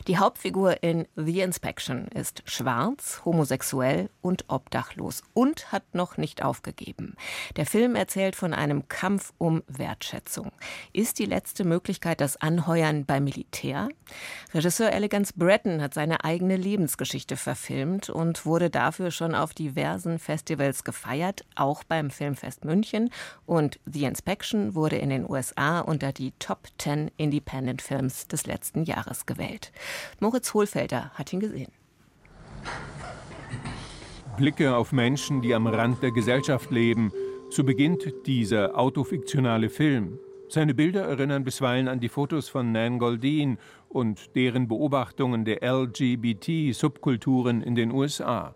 Die 0.07 0.19
Hauptfigur 0.19 0.85
in 0.85 1.09
The 1.17 1.41
Inspection 1.41 2.07
ist 2.07 2.45
schwarz, 2.45 3.23
homosexuell 3.25 4.09
und 4.21 4.45
obdachlos 4.47 5.25
und 5.35 5.73
hat 5.73 5.83
noch 5.97 6.17
nicht 6.17 6.45
aufgegeben. 6.45 7.17
Der 7.57 7.67
Film 7.67 7.97
erzählt 7.97 8.37
von 8.37 8.55
einem 8.55 8.87
Kampf 8.87 9.33
um 9.39 9.65
Wertschätzung. 9.67 10.53
Ist 10.93 11.19
die 11.19 11.25
letzte 11.25 11.65
Möglichkeit 11.65 12.21
das 12.21 12.37
Anheuern 12.37 13.05
beim 13.05 13.25
Militär? 13.25 13.89
Regisseur 14.55 14.93
Elegance 14.93 15.33
Breton 15.35 15.83
hat 15.83 15.93
seine 15.93 16.23
eigene 16.23 16.57
Lebensgeschichte 16.57 17.37
verfilmt 17.37 18.09
und 18.09 18.47
wurde 18.47 18.71
dafür 18.71 19.11
schon 19.11 19.35
auf 19.35 19.55
diversen 19.55 20.21
Festivals 20.21 20.85
gefeiert, 20.85 21.45
auch 21.57 21.83
beim 21.83 22.11
Filmfest 22.11 22.65
München. 22.65 23.11
Und 23.45 23.81
The 23.87 24.05
Inspection 24.05 24.77
wurde 24.77 24.99
in 24.99 25.11
den 25.11 25.29
USA 25.29 25.81
unter 25.81 26.13
die 26.13 26.33
Top 26.39 26.69
10 26.79 27.11
Independent 27.17 27.83
Films 27.83 28.29
des 28.29 28.47
letzten 28.47 28.85
Jahres 28.85 29.27
gewählt. 29.27 29.73
Moritz 30.21 30.55
Hohlfelder 30.55 31.11
hat 31.15 31.33
ihn 31.33 31.41
gesehen. 31.41 31.73
Blicke 34.37 34.77
auf 34.77 34.93
Menschen, 34.93 35.41
die 35.41 35.55
am 35.55 35.67
Rand 35.67 36.03
der 36.03 36.13
Gesellschaft 36.13 36.71
leben. 36.71 37.11
So 37.49 37.65
beginnt 37.65 38.13
dieser 38.27 38.79
autofiktionale 38.79 39.71
Film. 39.71 40.19
Seine 40.49 40.75
Bilder 40.75 41.03
erinnern 41.03 41.43
bisweilen 41.43 41.89
an 41.89 42.01
die 42.01 42.09
Fotos 42.09 42.49
von 42.49 42.71
Nan 42.71 42.99
Goldin 42.99 43.59
und 43.89 44.37
deren 44.37 44.69
Beobachtungen 44.69 45.45
der 45.45 45.63
LGBT-Subkulturen 45.63 47.63
in 47.63 47.75
den 47.75 47.91
USA. 47.91 48.55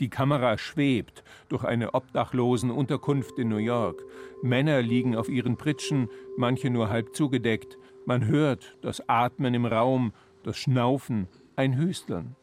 Die 0.00 0.10
Kamera 0.10 0.58
schwebt 0.58 1.22
durch 1.48 1.64
eine 1.64 1.94
obdachlosen 1.94 2.70
Unterkunft 2.70 3.38
in 3.38 3.48
New 3.48 3.58
York. 3.58 4.02
Männer 4.42 4.82
liegen 4.82 5.16
auf 5.16 5.28
ihren 5.28 5.56
Pritschen, 5.56 6.08
manche 6.36 6.68
nur 6.68 6.90
halb 6.90 7.14
zugedeckt. 7.14 7.78
Man 8.04 8.26
hört 8.26 8.76
das 8.82 9.08
Atmen 9.08 9.54
im 9.54 9.64
Raum, 9.64 10.12
das 10.44 10.56
Schnaufen, 10.58 11.28
ein 11.56 11.76
Hüsteln. 11.76 12.36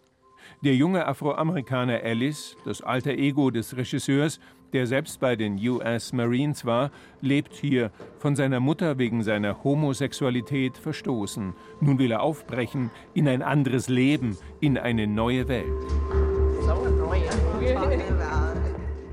Der 0.63 0.75
junge 0.75 1.05
Afroamerikaner 1.05 2.01
Alice, 2.03 2.55
das 2.65 2.81
alter 2.81 3.11
Ego 3.11 3.51
des 3.51 3.75
Regisseurs, 3.75 4.39
der 4.73 4.87
selbst 4.87 5.19
bei 5.19 5.35
den 5.35 5.57
US 5.67 6.13
Marines 6.13 6.65
war, 6.65 6.91
lebt 7.21 7.53
hier, 7.53 7.91
von 8.19 8.35
seiner 8.35 8.59
Mutter 8.59 8.97
wegen 8.97 9.23
seiner 9.23 9.63
Homosexualität 9.63 10.77
verstoßen. 10.77 11.53
Nun 11.81 11.99
will 11.99 12.11
er 12.11 12.21
aufbrechen 12.21 12.91
in 13.13 13.27
ein 13.27 13.41
anderes 13.41 13.89
Leben, 13.89 14.37
in 14.59 14.77
eine 14.77 15.07
neue 15.07 15.47
Welt. 15.47 15.65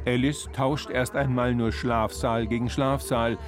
Alice 0.06 0.48
tauscht 0.52 0.90
erst 0.90 1.16
einmal 1.16 1.54
nur 1.54 1.72
Schlafsaal 1.72 2.46
gegen 2.46 2.70
Schlafsaal. 2.70 3.38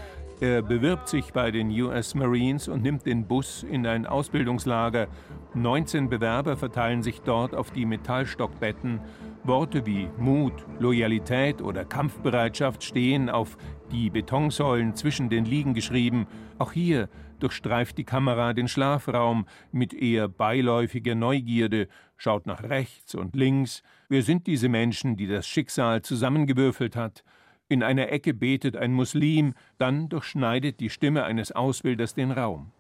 Er 0.41 0.63
bewirbt 0.63 1.09
sich 1.09 1.33
bei 1.33 1.51
den 1.51 1.69
US 1.83 2.15
Marines 2.15 2.69
und 2.69 2.85
nimmt 2.85 3.07
den 3.07 3.27
Bus 3.27 3.65
in 3.65 3.85
ein 3.89 4.07
Ausbildungslager. 4.07 5.09
19 5.55 6.09
Bewerber 6.09 6.57
verteilen 6.57 7.03
sich 7.03 7.23
dort 7.23 7.57
auf 7.57 7.73
die 7.73 7.85
Metallstockbetten. 7.85 9.01
Worte 9.43 9.85
wie 9.85 10.09
Mut, 10.17 10.53
Loyalität 10.79 11.61
oder 11.61 11.85
Kampfbereitschaft 11.85 12.85
stehen 12.85 13.29
auf 13.31 13.57
die 13.91 14.11
Betonsäulen 14.11 14.95
zwischen 14.95 15.29
den 15.29 15.45
Liegen 15.45 15.75
geschrieben. 15.75 16.29
Auch 16.59 16.71
hier 16.71 17.09
durchstreift 17.41 17.99
die 17.99 18.05
Kamera 18.05 18.53
den 18.53 18.69
Schlafraum 18.69 19.45
mit 19.73 19.93
eher 19.93 20.29
beiläufiger 20.29 21.17
Neugierde, 21.17 21.89
schaut 22.17 22.47
nach 22.47 22.63
rechts 22.63 23.17
und 23.17 23.35
links. 23.35 23.83
Wer 24.09 24.23
sind 24.23 24.47
diese 24.47 24.69
Menschen, 24.69 25.17
die 25.17 25.27
das 25.27 25.49
Schicksal 25.49 26.03
zusammengewürfelt 26.03 26.95
hat? 26.95 27.25
In 27.71 27.83
einer 27.83 28.11
Ecke 28.11 28.33
betet 28.33 28.77
ein 28.77 28.95
Muslim, 28.95 29.53
dann 29.77 30.09
durchschneidet 30.09 30.81
die 30.81 30.89
Stimme 30.89 31.25
eines 31.25 31.53
Ausbilders 31.53 32.15
den 32.15 32.31
Raum. 32.31 32.73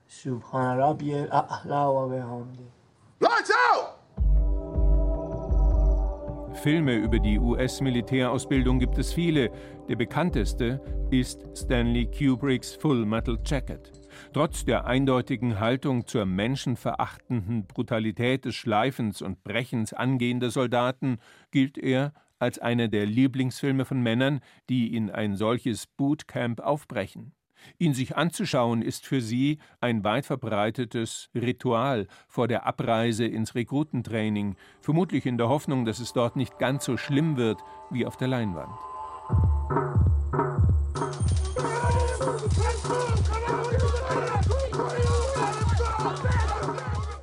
Lights 3.20 3.50
out! 3.50 3.98
Filme 6.62 6.96
über 6.96 7.18
die 7.18 7.38
US-Militärausbildung 7.38 8.78
gibt 8.78 8.96
es 8.96 9.12
viele. 9.12 9.50
Der 9.88 9.96
bekannteste 9.96 10.80
ist 11.10 11.46
Stanley 11.54 12.06
Kubricks 12.06 12.74
Full 12.74 13.04
Metal 13.04 13.38
Jacket. 13.44 13.92
Trotz 14.32 14.64
der 14.64 14.86
eindeutigen 14.86 15.60
Haltung 15.60 16.06
zur 16.06 16.24
menschenverachtenden 16.24 17.66
Brutalität 17.66 18.46
des 18.46 18.54
Schleifens 18.54 19.20
und 19.20 19.44
Brechens 19.44 19.92
angehender 19.92 20.50
Soldaten 20.50 21.18
gilt 21.50 21.76
er 21.76 22.12
als 22.38 22.58
einer 22.58 22.88
der 22.88 23.06
Lieblingsfilme 23.06 23.84
von 23.84 24.02
Männern, 24.02 24.40
die 24.68 24.94
in 24.94 25.10
ein 25.10 25.36
solches 25.36 25.86
Bootcamp 25.86 26.60
aufbrechen. 26.60 27.32
Ihn 27.78 27.94
sich 27.94 28.16
anzuschauen 28.16 28.82
ist 28.82 29.06
für 29.06 29.20
sie 29.20 29.58
ein 29.80 30.04
weit 30.04 30.26
verbreitetes 30.26 31.30
Ritual 31.34 32.06
vor 32.28 32.48
der 32.48 32.66
Abreise 32.66 33.26
ins 33.26 33.54
Rekrutentraining, 33.54 34.56
vermutlich 34.80 35.26
in 35.26 35.38
der 35.38 35.48
Hoffnung, 35.48 35.84
dass 35.84 35.98
es 35.98 36.12
dort 36.12 36.36
nicht 36.36 36.58
ganz 36.58 36.84
so 36.84 36.96
schlimm 36.96 37.36
wird 37.36 37.60
wie 37.90 38.06
auf 38.06 38.16
der 38.16 38.28
Leinwand. 38.28 38.78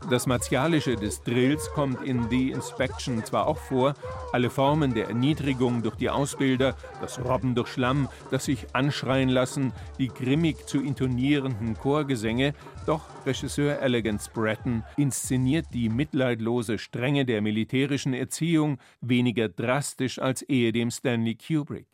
Das 0.07 0.27
Martialische 0.27 0.95
des 0.95 1.23
Drills 1.23 1.71
kommt 1.71 2.03
in 2.03 2.29
The 2.29 2.51
Inspection 2.51 3.23
zwar 3.25 3.47
auch 3.47 3.57
vor, 3.57 3.95
alle 4.31 4.51
Formen 4.51 4.93
der 4.93 5.07
Erniedrigung 5.07 5.81
durch 5.81 5.95
die 5.95 6.11
Ausbilder, 6.11 6.75
das 7.01 7.19
Robben 7.25 7.55
durch 7.55 7.69
Schlamm, 7.69 8.07
das 8.29 8.45
sich 8.45 8.67
anschreien 8.73 9.29
lassen, 9.29 9.73
die 9.97 10.09
grimmig 10.09 10.67
zu 10.67 10.79
intonierenden 10.79 11.75
Chorgesänge, 11.75 12.53
doch 12.85 13.01
Regisseur 13.25 13.79
Elegance 13.81 14.29
Bratton 14.31 14.83
inszeniert 14.95 15.65
die 15.73 15.89
mitleidlose 15.89 16.77
Strenge 16.77 17.25
der 17.25 17.41
militärischen 17.41 18.13
Erziehung 18.13 18.77
weniger 19.01 19.49
drastisch 19.49 20.19
als 20.19 20.43
ehedem 20.43 20.91
Stanley 20.91 21.35
Kubrick. 21.35 21.87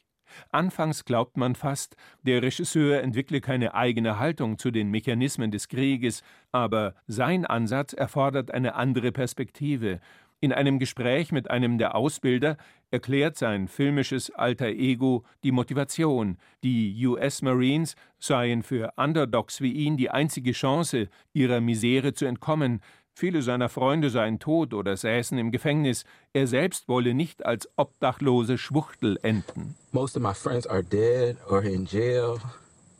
Anfangs 0.51 1.05
glaubt 1.05 1.37
man 1.37 1.55
fast, 1.55 1.95
der 2.23 2.41
Regisseur 2.41 3.01
entwickle 3.01 3.41
keine 3.41 3.73
eigene 3.73 4.19
Haltung 4.19 4.57
zu 4.57 4.71
den 4.71 4.89
Mechanismen 4.89 5.51
des 5.51 5.67
Krieges, 5.67 6.23
aber 6.51 6.95
sein 7.07 7.45
Ansatz 7.45 7.93
erfordert 7.93 8.51
eine 8.51 8.75
andere 8.75 9.11
Perspektive. 9.11 9.99
In 10.43 10.51
einem 10.51 10.79
Gespräch 10.79 11.31
mit 11.31 11.51
einem 11.51 11.77
der 11.77 11.93
Ausbilder 11.93 12.57
erklärt 12.89 13.37
sein 13.37 13.67
filmisches 13.67 14.31
alter 14.31 14.69
Ego 14.69 15.23
die 15.43 15.51
Motivation. 15.51 16.39
Die 16.63 17.05
US 17.05 17.43
Marines 17.43 17.95
seien 18.17 18.63
für 18.63 18.91
Underdogs 18.97 19.61
wie 19.61 19.71
ihn 19.71 19.97
die 19.97 20.09
einzige 20.09 20.53
Chance, 20.53 21.09
ihrer 21.31 21.61
Misere 21.61 22.15
zu 22.15 22.25
entkommen, 22.25 22.81
Viele 23.13 23.41
seiner 23.41 23.69
Freunde 23.69 24.09
seien 24.09 24.39
tot 24.39 24.73
oder 24.73 24.95
säßen 24.95 25.37
im 25.37 25.51
Gefängnis. 25.51 26.05
Er 26.33 26.47
selbst 26.47 26.87
wolle 26.87 27.13
nicht 27.13 27.45
als 27.45 27.69
obdachlose 27.75 28.57
Schwuchtel 28.57 29.19
enden. 29.21 29.75
Most 29.91 30.15
of 30.15 30.23
my 30.23 30.33
friends 30.33 30.65
are 30.65 30.83
dead 30.83 31.37
or 31.49 31.63
in 31.63 31.85
jail. 31.85 32.39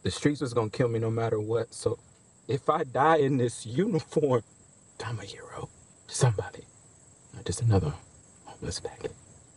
The 0.04 0.12
streets 0.12 0.42
was 0.42 0.54
gonna 0.54 0.70
kill 0.70 0.90
me 0.90 1.00
no 1.00 1.10
matter 1.10 1.38
what. 1.38 1.74
So 1.74 1.98
if 2.48 2.64
I 2.68 2.84
die 2.84 3.26
in 3.26 3.38
this 3.38 3.66
uniform, 3.66 4.42
I'm 5.00 5.20
a 5.20 5.24
hero. 5.24 5.70
Somebody. 6.08 6.64
Not 7.34 7.48
just 7.48 7.62
another 7.62 7.94
homeless 8.46 8.82
bag. 8.82 9.10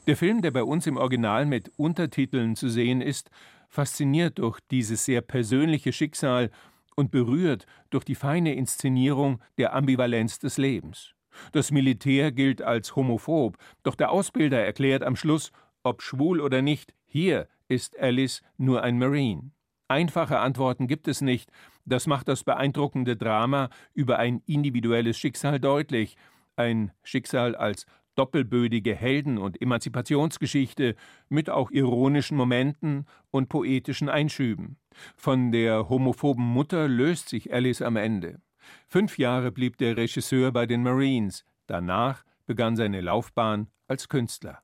Der 0.07 0.17
Film, 0.17 0.43
der 0.43 0.51
bei 0.51 0.63
uns 0.63 0.87
im 0.87 0.99
Original 0.99 1.47
mit 1.47 1.73
Untertiteln 1.77 2.57
zu 2.57 2.69
sehen 2.69 3.01
ist, 3.01 3.31
fasziniert 3.71 4.39
durch 4.39 4.61
dieses 4.71 5.05
sehr 5.05 5.23
persönliche 5.23 5.93
Schicksal 5.93 6.51
und 6.97 7.11
berührt 7.11 7.67
durch 7.91 8.05
die 8.05 8.15
feine 8.15 8.55
Inszenierung 8.55 9.41
der 9.59 9.75
Ambivalenz 9.75 10.39
des 10.39 10.59
Lebens. 10.59 11.15
Das 11.53 11.71
Militär 11.71 12.33
gilt 12.33 12.63
als 12.63 12.95
homophob, 12.95 13.57
doch 13.83 13.95
der 13.95 14.11
Ausbilder 14.11 14.65
erklärt 14.65 15.03
am 15.03 15.17
Schluss, 15.17 15.51
ob 15.83 16.03
schwul 16.03 16.41
oder 16.41 16.63
nicht, 16.63 16.95
hier 17.05 17.49
ist 17.69 17.99
Alice 17.99 18.43
nur 18.57 18.83
ein 18.83 18.99
Marine. 18.99 19.51
Einfache 19.89 20.39
Antworten 20.39 20.87
gibt 20.87 21.09
es 21.09 21.21
nicht, 21.21 21.51
das 21.85 22.07
macht 22.07 22.29
das 22.29 22.45
beeindruckende 22.45 23.17
Drama 23.17 23.69
über 23.93 24.19
ein 24.19 24.43
individuelles 24.47 25.19
Schicksal 25.19 25.61
deutlich, 25.61 26.17
ein 26.57 26.93
Schicksal 27.03 27.55
als 27.55 27.85
doppelbödige 28.15 28.95
Helden- 28.95 29.39
und 29.39 29.61
Emanzipationsgeschichte 29.61 30.95
mit 31.29 31.51
auch 31.51 31.71
ironischen 31.71 32.37
Momenten 32.37 33.07
und 33.31 33.49
poetischen 33.49 34.09
Einschüben. 34.09 34.79
Von 35.17 35.53
der 35.53 35.89
homophoben 35.89 36.45
Mutter 36.45 36.89
löst 36.89 37.29
sich 37.29 37.53
Alice 37.53 37.83
am 37.83 37.97
Ende. 37.97 38.41
Fünf 38.89 39.19
Jahre 39.19 39.51
blieb 39.51 39.79
der 39.79 39.97
Regisseur 39.97 40.53
bei 40.53 40.67
den 40.67 40.83
Marines. 40.83 41.45
Danach 41.67 42.25
begann 42.47 42.77
seine 42.77 43.01
Laufbahn 43.01 43.69
als 43.89 44.09
Künstler. 44.09 44.61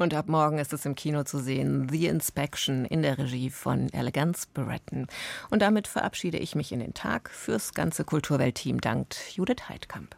Und 0.00 0.14
ab 0.14 0.28
morgen 0.28 0.58
ist 0.58 0.72
es 0.72 0.86
im 0.86 0.94
Kino 0.94 1.24
zu 1.24 1.38
sehen, 1.38 1.88
The 1.90 2.06
Inspection 2.06 2.86
in 2.86 3.02
der 3.02 3.18
Regie 3.18 3.50
von 3.50 3.92
Elegance 3.92 4.46
Beretten. 4.54 5.06
Und 5.50 5.60
damit 5.60 5.86
verabschiede 5.86 6.38
ich 6.38 6.54
mich 6.54 6.72
in 6.72 6.80
den 6.80 6.94
Tag. 6.94 7.28
Fürs 7.28 7.74
ganze 7.74 8.04
Kulturweltteam 8.04 8.80
dankt 8.80 9.34
Judith 9.34 9.68
Heidkamp. 9.68 10.16